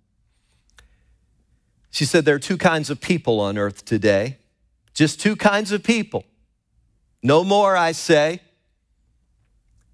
She 1.91 2.05
said, 2.05 2.25
There 2.25 2.35
are 2.35 2.39
two 2.39 2.57
kinds 2.57 2.89
of 2.89 3.01
people 3.01 3.39
on 3.39 3.57
earth 3.57 3.85
today, 3.85 4.37
just 4.93 5.19
two 5.19 5.35
kinds 5.35 5.71
of 5.71 5.83
people. 5.83 6.25
No 7.23 7.43
more, 7.43 7.75
I 7.75 7.93
say. 7.93 8.41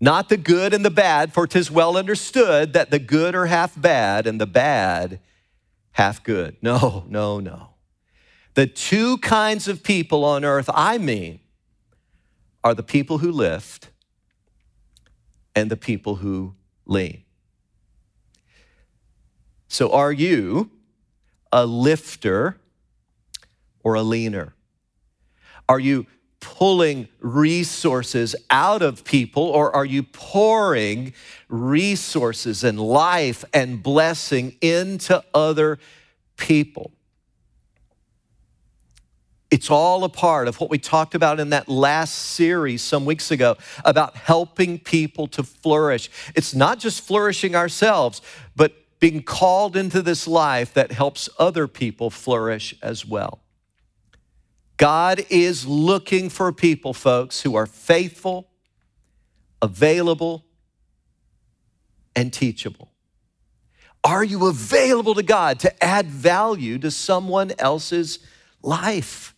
Not 0.01 0.29
the 0.29 0.37
good 0.37 0.73
and 0.73 0.83
the 0.83 0.91
bad, 0.91 1.33
for 1.33 1.47
'tis 1.47 1.71
well 1.71 1.95
understood 1.95 2.73
that 2.73 2.91
the 2.91 2.99
good 2.99 3.33
are 3.33 3.45
half 3.45 3.79
bad 3.79 4.27
and 4.27 4.41
the 4.41 4.45
bad 4.45 5.19
half 5.93 6.23
good. 6.23 6.57
No, 6.61 7.05
no, 7.07 7.39
no. 7.39 7.69
The 8.55 8.67
two 8.67 9.17
kinds 9.19 9.67
of 9.67 9.83
people 9.83 10.23
on 10.23 10.43
earth 10.43 10.69
I 10.73 10.97
mean 10.97 11.39
are 12.63 12.73
the 12.73 12.83
people 12.83 13.19
who 13.19 13.31
lift 13.31 13.89
and 15.55 15.71
the 15.71 15.77
people 15.77 16.15
who 16.15 16.53
lean. 16.85 17.23
So, 19.67 19.91
are 19.91 20.11
you 20.11 20.69
a 21.51 21.65
lifter 21.65 22.57
or 23.83 23.95
a 23.95 24.03
leaner? 24.03 24.53
Are 25.67 25.79
you 25.79 26.05
pulling 26.39 27.07
resources 27.19 28.35
out 28.51 28.81
of 28.81 29.03
people 29.03 29.43
or 29.43 29.75
are 29.75 29.85
you 29.85 30.03
pouring 30.03 31.13
resources 31.49 32.63
and 32.63 32.79
life 32.79 33.43
and 33.53 33.81
blessing 33.81 34.55
into 34.61 35.23
other 35.33 35.79
people? 36.37 36.91
It's 39.55 39.71
all 39.71 40.03
a 40.03 40.09
part 40.09 40.49
of 40.49 40.59
what 40.59 40.69
we 40.69 40.77
talked 40.77 41.15
about 41.15 41.39
in 41.39 41.51
that 41.51 41.69
last 41.69 42.13
series 42.13 42.81
some 42.81 43.05
weeks 43.05 43.31
ago 43.31 43.55
about 43.85 44.17
helping 44.17 44.79
people 44.79 45.27
to 45.27 45.43
flourish. 45.43 46.09
It's 46.35 46.53
not 46.53 46.77
just 46.77 46.99
flourishing 47.07 47.55
ourselves, 47.55 48.21
but 48.53 48.73
being 48.99 49.23
called 49.23 49.77
into 49.77 50.01
this 50.01 50.27
life 50.27 50.73
that 50.73 50.91
helps 50.91 51.29
other 51.39 51.69
people 51.69 52.09
flourish 52.09 52.75
as 52.81 53.05
well. 53.05 53.39
God 54.75 55.25
is 55.29 55.65
looking 55.65 56.29
for 56.29 56.51
people, 56.51 56.93
folks, 56.93 57.39
who 57.39 57.55
are 57.55 57.65
faithful, 57.65 58.49
available, 59.61 60.43
and 62.13 62.33
teachable. 62.33 62.91
Are 64.03 64.25
you 64.25 64.47
available 64.47 65.15
to 65.15 65.23
God 65.23 65.61
to 65.61 65.81
add 65.81 66.07
value 66.07 66.77
to 66.79 66.91
someone 66.91 67.53
else's 67.57 68.19
life? 68.61 69.31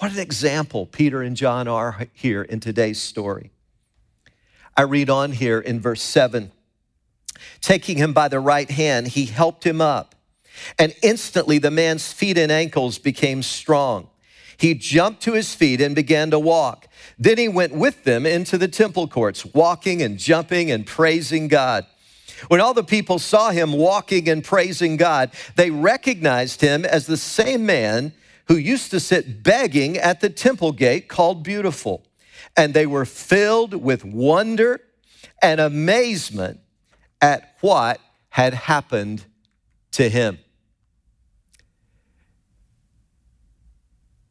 What 0.00 0.12
an 0.12 0.18
example 0.18 0.86
Peter 0.86 1.20
and 1.20 1.36
John 1.36 1.68
are 1.68 2.06
here 2.14 2.40
in 2.40 2.60
today's 2.60 2.98
story. 2.98 3.50
I 4.74 4.82
read 4.82 5.10
on 5.10 5.32
here 5.32 5.60
in 5.60 5.78
verse 5.78 6.00
7 6.00 6.52
Taking 7.60 7.98
him 7.98 8.14
by 8.14 8.28
the 8.28 8.40
right 8.40 8.70
hand, 8.70 9.08
he 9.08 9.26
helped 9.26 9.66
him 9.66 9.82
up, 9.82 10.14
and 10.78 10.94
instantly 11.02 11.58
the 11.58 11.70
man's 11.70 12.14
feet 12.14 12.38
and 12.38 12.50
ankles 12.50 12.96
became 12.96 13.42
strong. 13.42 14.08
He 14.56 14.72
jumped 14.72 15.20
to 15.24 15.34
his 15.34 15.54
feet 15.54 15.82
and 15.82 15.94
began 15.94 16.30
to 16.30 16.38
walk. 16.38 16.88
Then 17.18 17.36
he 17.36 17.48
went 17.48 17.74
with 17.74 18.04
them 18.04 18.24
into 18.24 18.56
the 18.56 18.68
temple 18.68 19.06
courts, 19.06 19.44
walking 19.44 20.00
and 20.00 20.18
jumping 20.18 20.70
and 20.70 20.86
praising 20.86 21.46
God. 21.46 21.84
When 22.48 22.62
all 22.62 22.72
the 22.72 22.82
people 22.82 23.18
saw 23.18 23.50
him 23.50 23.74
walking 23.74 24.30
and 24.30 24.42
praising 24.42 24.96
God, 24.96 25.30
they 25.56 25.70
recognized 25.70 26.62
him 26.62 26.86
as 26.86 27.06
the 27.06 27.18
same 27.18 27.66
man 27.66 28.14
who 28.50 28.56
used 28.56 28.90
to 28.90 28.98
sit 28.98 29.44
begging 29.44 29.96
at 29.96 30.20
the 30.20 30.28
temple 30.28 30.72
gate 30.72 31.06
called 31.06 31.44
Beautiful. 31.44 32.04
And 32.56 32.74
they 32.74 32.84
were 32.84 33.04
filled 33.04 33.74
with 33.74 34.04
wonder 34.04 34.80
and 35.40 35.60
amazement 35.60 36.58
at 37.20 37.54
what 37.60 38.00
had 38.30 38.52
happened 38.52 39.24
to 39.92 40.08
him. 40.08 40.40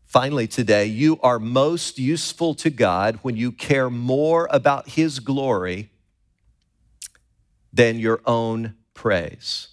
Finally, 0.03 0.47
today, 0.47 0.84
you 0.84 1.17
are 1.21 1.39
most 1.39 1.97
useful 1.97 2.53
to 2.55 2.69
God 2.69 3.19
when 3.21 3.38
you 3.38 3.53
care 3.53 3.89
more 3.89 4.49
about 4.51 4.89
His 4.89 5.19
glory 5.19 5.91
than 7.71 7.97
your 7.99 8.19
own 8.25 8.75
praise. 8.93 9.69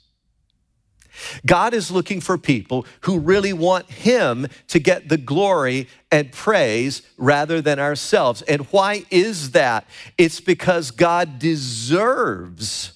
God 1.44 1.74
is 1.74 1.90
looking 1.90 2.20
for 2.20 2.38
people 2.38 2.86
who 3.02 3.18
really 3.18 3.52
want 3.52 3.90
Him 3.90 4.46
to 4.68 4.78
get 4.78 5.08
the 5.08 5.16
glory 5.16 5.88
and 6.10 6.32
praise 6.32 7.02
rather 7.16 7.60
than 7.60 7.78
ourselves. 7.78 8.42
And 8.42 8.62
why 8.66 9.04
is 9.10 9.52
that? 9.52 9.86
It's 10.18 10.40
because 10.40 10.90
God 10.90 11.38
deserves 11.38 12.92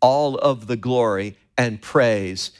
all 0.00 0.36
of 0.36 0.66
the 0.66 0.76
glory 0.76 1.36
and 1.58 1.80
praise 1.80 2.52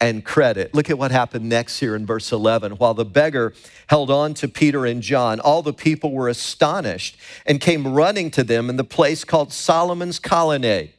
and 0.00 0.24
credit. 0.24 0.74
Look 0.74 0.90
at 0.90 0.98
what 0.98 1.10
happened 1.12 1.48
next 1.48 1.78
here 1.78 1.94
in 1.94 2.04
verse 2.04 2.32
11. 2.32 2.72
While 2.72 2.94
the 2.94 3.04
beggar 3.04 3.54
held 3.86 4.10
on 4.10 4.34
to 4.34 4.48
Peter 4.48 4.84
and 4.84 5.00
John, 5.02 5.40
all 5.40 5.62
the 5.62 5.72
people 5.72 6.10
were 6.10 6.28
astonished 6.28 7.16
and 7.46 7.60
came 7.60 7.86
running 7.94 8.30
to 8.32 8.44
them 8.44 8.68
in 8.68 8.76
the 8.76 8.84
place 8.84 9.24
called 9.24 9.52
Solomon's 9.52 10.18
colonnade. 10.18 10.92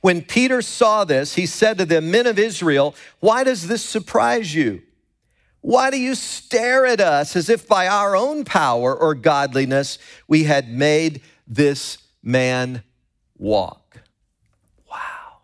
When 0.00 0.22
Peter 0.22 0.62
saw 0.62 1.04
this, 1.04 1.34
he 1.34 1.46
said 1.46 1.78
to 1.78 1.84
them, 1.84 2.10
Men 2.10 2.26
of 2.26 2.38
Israel, 2.38 2.94
why 3.20 3.44
does 3.44 3.68
this 3.68 3.84
surprise 3.84 4.54
you? 4.54 4.82
Why 5.60 5.90
do 5.90 5.98
you 5.98 6.16
stare 6.16 6.86
at 6.86 7.00
us 7.00 7.36
as 7.36 7.48
if 7.48 7.68
by 7.68 7.86
our 7.86 8.16
own 8.16 8.44
power 8.44 8.94
or 8.94 9.14
godliness 9.14 9.98
we 10.26 10.44
had 10.44 10.68
made 10.68 11.22
this 11.46 11.98
man 12.22 12.82
walk? 13.38 14.02
Wow. 14.90 15.38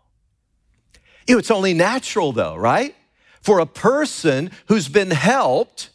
It's 1.25 1.49
only 1.49 1.73
natural, 1.73 2.33
though, 2.33 2.55
right? 2.55 2.95
For 3.41 3.59
a 3.59 3.65
person 3.65 4.51
who's 4.67 4.89
been 4.89 5.11
helped 5.11 5.89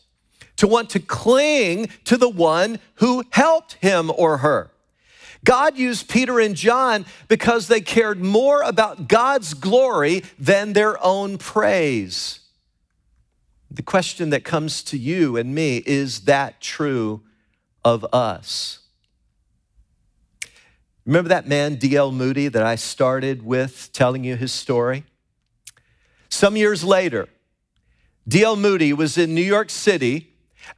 to 0.56 0.66
want 0.66 0.90
to 0.90 1.00
cling 1.00 1.90
to 2.04 2.16
the 2.16 2.28
one 2.28 2.78
who 2.96 3.24
helped 3.30 3.74
him 3.74 4.10
or 4.16 4.38
her. 4.38 4.70
God 5.44 5.76
used 5.76 6.08
Peter 6.08 6.40
and 6.40 6.56
John 6.56 7.04
because 7.28 7.68
they 7.68 7.80
cared 7.80 8.20
more 8.22 8.62
about 8.62 9.08
God's 9.08 9.54
glory 9.54 10.24
than 10.38 10.72
their 10.72 11.02
own 11.04 11.38
praise. 11.38 12.40
The 13.70 13.82
question 13.82 14.30
that 14.30 14.44
comes 14.44 14.82
to 14.84 14.98
you 14.98 15.36
and 15.36 15.54
me 15.54 15.82
is 15.84 16.20
that 16.22 16.60
true 16.60 17.22
of 17.84 18.06
us? 18.12 18.80
Remember 21.04 21.28
that 21.28 21.46
man, 21.46 21.74
D.L. 21.74 22.12
Moody, 22.12 22.48
that 22.48 22.62
I 22.62 22.76
started 22.76 23.42
with 23.42 23.90
telling 23.92 24.24
you 24.24 24.36
his 24.36 24.52
story? 24.52 25.04
Some 26.30 26.56
years 26.56 26.82
later, 26.82 27.28
D.L. 28.26 28.56
Moody 28.56 28.92
was 28.92 29.18
in 29.18 29.34
New 29.34 29.42
York 29.42 29.68
City 29.68 30.32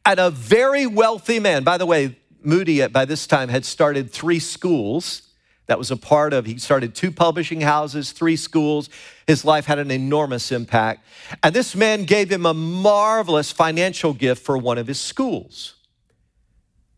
and 0.05 0.19
a 0.19 0.31
very 0.31 0.87
wealthy 0.87 1.39
man. 1.39 1.63
By 1.63 1.79
the 1.79 1.87
way, 1.87 2.17
Moody, 2.47 2.83
uh, 2.83 2.89
by 2.89 3.05
this 3.05 3.27
time, 3.27 3.49
had 3.49 3.65
started 3.65 4.11
three 4.11 4.39
schools 4.39 5.23
that 5.67 5.79
was 5.79 5.91
a 5.91 5.97
part 5.97 6.33
of, 6.33 6.47
he 6.47 6.59
started 6.59 6.95
two 6.95 7.11
publishing 7.11 7.61
houses, 7.61 8.13
three 8.13 8.37
schools. 8.37 8.89
His 9.27 9.45
life 9.45 9.67
had 9.67 9.79
an 9.79 9.91
enormous 9.91 10.53
impact. 10.53 11.05
And 11.43 11.55
this 11.55 11.75
man 11.75 12.05
gave 12.05 12.31
him 12.31 12.47
a 12.47 12.55
marvelous 12.55 13.51
financial 13.51 14.13
gift 14.13 14.45
for 14.45 14.57
one 14.57 14.79
of 14.79 14.87
his 14.87 15.01
schools. 15.01 15.75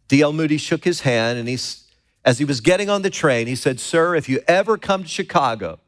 D.L. 0.09 0.33
Moody 0.33 0.59
shook 0.59 0.85
his 0.85 1.01
hand 1.01 1.39
and 1.39 1.49
he, 1.49 1.59
as 2.25 2.39
he 2.39 2.45
was 2.45 2.61
getting 2.61 2.91
on 2.91 3.03
the 3.03 3.11
train, 3.11 3.47
he 3.47 3.55
said, 3.55 3.81
Sir, 3.81 4.15
if 4.15 4.29
you 4.29 4.43
ever 4.47 4.77
come 4.77 5.03
to 5.03 5.09
Chicago, 5.09 5.81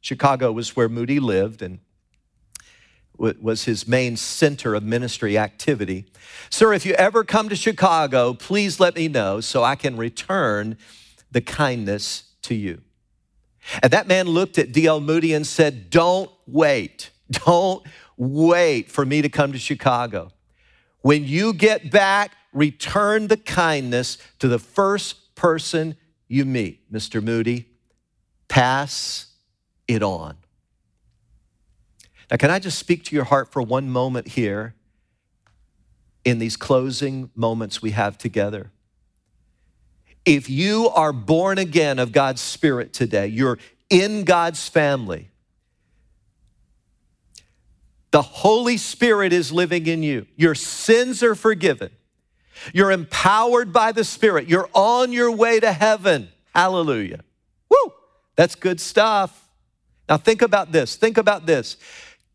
Chicago 0.00 0.52
was 0.52 0.76
where 0.76 0.88
Moody 0.88 1.20
lived 1.20 1.62
and 1.62 1.78
was 3.18 3.64
his 3.64 3.86
main 3.86 4.16
center 4.16 4.74
of 4.74 4.82
ministry 4.82 5.38
activity. 5.38 6.06
Sir, 6.50 6.72
if 6.72 6.84
you 6.86 6.94
ever 6.94 7.24
come 7.24 7.48
to 7.48 7.56
Chicago, 7.56 8.34
please 8.34 8.78
let 8.80 8.96
me 8.96 9.08
know 9.08 9.40
so 9.40 9.62
I 9.62 9.74
can 9.74 9.96
return 9.96 10.76
the 11.30 11.40
kindness 11.40 12.32
to 12.42 12.54
you. 12.54 12.82
And 13.82 13.92
that 13.92 14.06
man 14.06 14.26
looked 14.26 14.58
at 14.58 14.72
D.L. 14.72 15.00
Moody 15.00 15.32
and 15.32 15.46
said, 15.46 15.90
Don't 15.90 16.30
wait. 16.46 17.10
Don't 17.30 17.84
wait 18.16 18.90
for 18.90 19.04
me 19.04 19.22
to 19.22 19.28
come 19.28 19.52
to 19.52 19.58
Chicago. 19.58 20.30
When 21.02 21.24
you 21.24 21.52
get 21.52 21.90
back, 21.90 22.32
return 22.52 23.28
the 23.28 23.36
kindness 23.36 24.18
to 24.38 24.48
the 24.48 24.58
first 24.58 25.34
person 25.34 25.96
you 26.28 26.44
meet, 26.44 26.92
Mr. 26.92 27.22
Moody. 27.22 27.68
Pass 28.48 29.26
it 29.86 30.02
on. 30.02 30.36
Now, 32.30 32.36
can 32.36 32.50
I 32.50 32.58
just 32.58 32.78
speak 32.78 33.04
to 33.04 33.14
your 33.14 33.24
heart 33.24 33.52
for 33.52 33.62
one 33.62 33.88
moment 33.88 34.28
here 34.28 34.74
in 36.24 36.38
these 36.38 36.56
closing 36.56 37.30
moments 37.34 37.80
we 37.80 37.92
have 37.92 38.18
together? 38.18 38.72
If 40.24 40.50
you 40.50 40.88
are 40.88 41.12
born 41.12 41.58
again 41.58 42.00
of 42.00 42.10
God's 42.10 42.40
Spirit 42.40 42.92
today, 42.92 43.28
you're 43.28 43.58
in 43.88 44.24
God's 44.24 44.68
family, 44.68 45.30
the 48.10 48.22
Holy 48.22 48.76
Spirit 48.76 49.32
is 49.32 49.52
living 49.52 49.86
in 49.86 50.02
you. 50.02 50.26
Your 50.36 50.54
sins 50.54 51.22
are 51.22 51.34
forgiven. 51.34 51.90
You're 52.72 52.90
empowered 52.90 53.72
by 53.72 53.92
the 53.92 54.04
Spirit. 54.04 54.48
You're 54.48 54.70
on 54.72 55.12
your 55.12 55.30
way 55.30 55.60
to 55.60 55.72
heaven. 55.72 56.30
Hallelujah. 56.54 57.20
Woo! 57.68 57.92
That's 58.34 58.54
good 58.54 58.80
stuff. 58.80 59.48
Now, 60.08 60.16
think 60.16 60.40
about 60.42 60.72
this. 60.72 60.96
Think 60.96 61.18
about 61.18 61.46
this. 61.46 61.76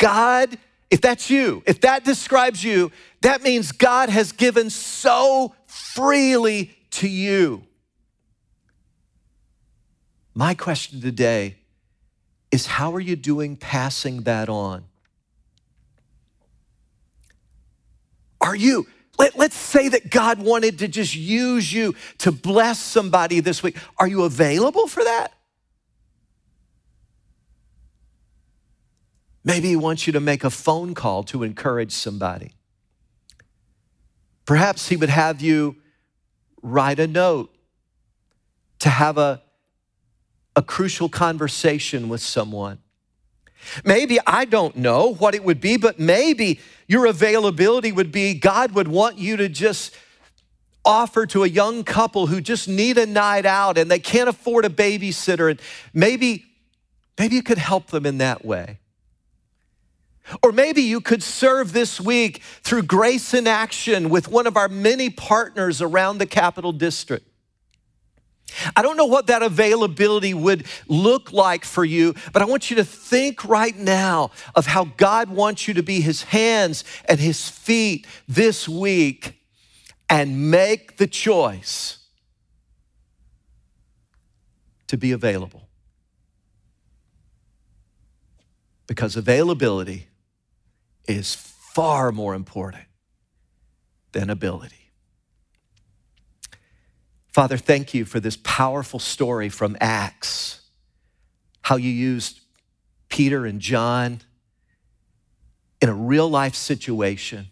God, 0.01 0.57
if 0.89 0.99
that's 0.99 1.29
you, 1.29 1.61
if 1.67 1.81
that 1.81 2.03
describes 2.03 2.63
you, 2.63 2.91
that 3.21 3.43
means 3.43 3.71
God 3.71 4.09
has 4.09 4.31
given 4.31 4.71
so 4.71 5.53
freely 5.67 6.75
to 6.89 7.07
you. 7.07 7.63
My 10.33 10.55
question 10.55 11.01
today 11.01 11.57
is 12.51 12.65
how 12.65 12.95
are 12.95 12.99
you 12.99 13.15
doing 13.15 13.55
passing 13.55 14.23
that 14.23 14.49
on? 14.49 14.85
Are 18.41 18.55
you, 18.55 18.87
let, 19.19 19.39
us 19.39 19.53
say 19.53 19.87
that 19.89 20.09
God 20.09 20.39
wanted 20.39 20.79
to 20.79 20.87
just 20.87 21.15
use 21.15 21.71
you 21.71 21.93
to 22.17 22.31
bless 22.31 22.79
somebody 22.79 23.39
this 23.39 23.61
week. 23.61 23.77
Are 23.99 24.07
you 24.07 24.23
available 24.23 24.87
for 24.87 25.03
that? 25.03 25.31
Maybe 29.43 29.69
He 29.69 29.75
wants 29.75 30.07
you 30.07 30.13
to 30.13 30.19
make 30.19 30.43
a 30.43 30.49
phone 30.49 30.93
call 30.93 31.23
to 31.25 31.43
encourage 31.43 31.91
somebody. 31.91 32.53
Perhaps 34.45 34.89
He 34.89 34.97
would 34.97 35.09
have 35.09 35.41
you 35.41 35.77
write 36.61 36.99
a 36.99 37.07
note 37.07 37.53
to 38.79 38.89
have 38.89 39.17
a 39.17 39.41
a 40.55 40.61
crucial 40.61 41.09
conversation 41.09 42.09
with 42.09 42.21
someone. 42.21 42.79
Maybe 43.85 44.19
I 44.25 44.45
don't 44.45 44.75
know 44.75 45.13
what 45.13 45.35
it 45.35 45.43
would 45.43 45.61
be, 45.61 45.77
but 45.77 45.99
maybe 45.99 46.59
your 46.87 47.05
availability 47.05 47.91
would 47.91 48.11
be 48.11 48.33
God 48.33 48.71
would 48.73 48.87
want 48.87 49.17
you 49.17 49.37
to 49.37 49.47
just 49.47 49.95
offer 50.83 51.27
to 51.27 51.43
a 51.43 51.47
young 51.47 51.83
couple 51.83 52.27
who 52.27 52.41
just 52.41 52.67
need 52.67 52.97
a 52.97 53.05
night 53.05 53.45
out 53.45 53.77
and 53.77 53.89
they 53.89 53.99
can't 53.99 54.27
afford 54.27 54.65
a 54.65 54.69
babysitter 54.69 55.49
and 55.49 55.61
maybe 55.93 56.45
maybe 57.19 57.35
you 57.35 57.43
could 57.43 57.59
help 57.59 57.87
them 57.87 58.05
in 58.05 58.17
that 58.17 58.43
way. 58.43 58.79
Or 60.43 60.51
maybe 60.51 60.81
you 60.81 61.01
could 61.01 61.23
serve 61.23 61.73
this 61.73 61.99
week 61.99 62.41
through 62.63 62.83
Grace 62.83 63.33
in 63.33 63.47
Action 63.47 64.09
with 64.09 64.27
one 64.27 64.47
of 64.47 64.55
our 64.55 64.69
many 64.69 65.09
partners 65.09 65.81
around 65.81 66.19
the 66.19 66.25
Capital 66.25 66.71
District. 66.71 67.27
I 68.75 68.81
don't 68.81 68.97
know 68.97 69.05
what 69.05 69.27
that 69.27 69.41
availability 69.41 70.33
would 70.33 70.65
look 70.87 71.31
like 71.31 71.63
for 71.63 71.85
you, 71.85 72.15
but 72.33 72.41
I 72.41 72.45
want 72.45 72.69
you 72.69 72.75
to 72.77 72.83
think 72.83 73.45
right 73.45 73.75
now 73.75 74.31
of 74.55 74.65
how 74.65 74.85
God 74.97 75.29
wants 75.29 75.67
you 75.67 75.73
to 75.75 75.83
be 75.83 76.01
his 76.01 76.23
hands 76.23 76.83
and 77.05 77.19
his 77.19 77.49
feet 77.49 78.05
this 78.27 78.67
week 78.67 79.41
and 80.09 80.51
make 80.51 80.97
the 80.97 81.07
choice 81.07 81.99
to 84.87 84.97
be 84.97 85.13
available. 85.13 85.69
Because 88.87 89.15
availability 89.15 90.07
is 91.07 91.35
far 91.35 92.11
more 92.11 92.33
important 92.33 92.83
than 94.11 94.29
ability. 94.29 94.91
Father, 97.31 97.57
thank 97.57 97.93
you 97.93 98.03
for 98.03 98.19
this 98.19 98.37
powerful 98.43 98.99
story 98.99 99.47
from 99.47 99.77
Acts, 99.79 100.61
how 101.61 101.77
you 101.77 101.89
used 101.89 102.41
Peter 103.07 103.45
and 103.45 103.61
John 103.61 104.21
in 105.81 105.87
a 105.87 105.93
real 105.93 106.29
life 106.29 106.55
situation. 106.55 107.47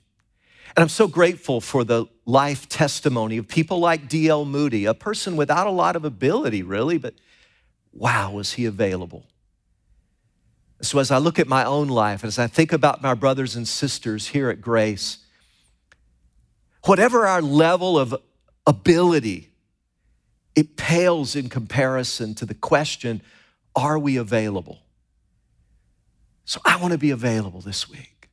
And 0.76 0.84
I'm 0.84 0.90
so 0.90 1.08
grateful 1.08 1.62
for 1.62 1.84
the 1.84 2.06
life 2.26 2.68
testimony 2.68 3.38
of 3.38 3.48
people 3.48 3.80
like 3.80 4.10
D.L. 4.10 4.46
Moody, 4.46 4.86
a 4.86 4.94
person 4.94 5.36
without 5.36 5.66
a 5.66 5.72
lot 5.72 5.96
of 5.96 6.04
ability, 6.04 6.62
really, 6.62 6.98
but 6.98 7.16
wow, 7.94 8.32
was 8.32 8.54
he 8.54 8.66
available. 8.66 9.26
So, 10.82 11.00
as 11.00 11.12
I 11.12 11.18
look 11.18 11.40
at 11.40 11.48
my 11.48 11.66
own 11.66 11.90
life, 11.90 12.24
as 12.24 12.40
I 12.40 12.48
think 12.48 12.72
about 12.72 13.02
my 13.02 13.14
brothers 13.14 13.56
and 13.56 13.68
sisters 13.68 14.28
here 14.28 14.50
at 14.50 14.62
Grace, 14.62 15.18
whatever 16.86 17.28
our 17.28 17.42
level 17.42 18.00
of 18.00 18.16
ability, 18.66 19.50
it 20.56 20.78
pales 20.78 21.36
in 21.36 21.50
comparison 21.50 22.34
to 22.36 22.46
the 22.46 22.54
question 22.54 23.22
are 23.76 24.00
we 24.00 24.18
available? 24.18 24.80
So 26.46 26.60
I 26.66 26.78
want 26.78 26.94
to 26.94 26.98
be 26.98 27.12
available 27.12 27.62
this 27.62 27.90
week. 27.90 28.30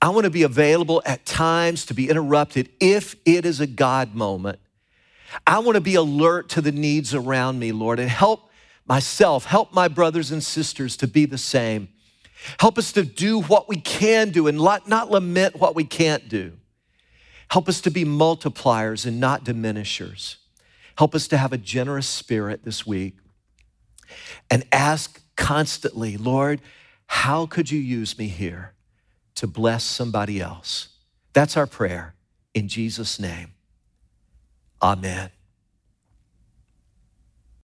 I 0.00 0.10
want 0.10 0.24
to 0.24 0.30
be 0.30 0.44
available 0.44 1.02
at 1.04 1.26
times 1.26 1.86
to 1.86 1.94
be 1.94 2.08
interrupted 2.08 2.70
if 2.80 3.16
it 3.26 3.44
is 3.44 3.60
a 3.60 3.66
God 3.66 4.14
moment. 4.14 4.58
I 5.46 5.58
want 5.58 5.74
to 5.74 5.80
be 5.80 5.94
alert 5.94 6.50
to 6.50 6.60
the 6.60 6.72
needs 6.72 7.14
around 7.14 7.58
me, 7.58 7.72
Lord, 7.72 7.98
and 7.98 8.08
help 8.08 8.49
myself, 8.86 9.44
help 9.44 9.72
my 9.72 9.88
brothers 9.88 10.30
and 10.30 10.42
sisters 10.42 10.96
to 10.98 11.06
be 11.06 11.26
the 11.26 11.38
same. 11.38 11.88
Help 12.58 12.78
us 12.78 12.92
to 12.92 13.02
do 13.02 13.42
what 13.42 13.68
we 13.68 13.76
can 13.76 14.30
do 14.30 14.46
and 14.46 14.58
not 14.58 15.10
lament 15.10 15.56
what 15.56 15.74
we 15.74 15.84
can't 15.84 16.28
do. 16.28 16.52
Help 17.50 17.68
us 17.68 17.80
to 17.82 17.90
be 17.90 18.04
multipliers 18.04 19.06
and 19.06 19.20
not 19.20 19.44
diminishers. 19.44 20.36
Help 20.96 21.14
us 21.14 21.28
to 21.28 21.36
have 21.36 21.52
a 21.52 21.58
generous 21.58 22.06
spirit 22.06 22.64
this 22.64 22.86
week 22.86 23.16
and 24.50 24.64
ask 24.72 25.20
constantly, 25.36 26.16
Lord, 26.16 26.60
how 27.06 27.46
could 27.46 27.70
you 27.70 27.78
use 27.78 28.18
me 28.18 28.28
here 28.28 28.74
to 29.34 29.46
bless 29.46 29.82
somebody 29.84 30.40
else? 30.40 30.88
That's 31.32 31.56
our 31.56 31.66
prayer 31.66 32.14
in 32.54 32.68
Jesus' 32.68 33.18
name. 33.18 33.52
Amen. 34.82 35.30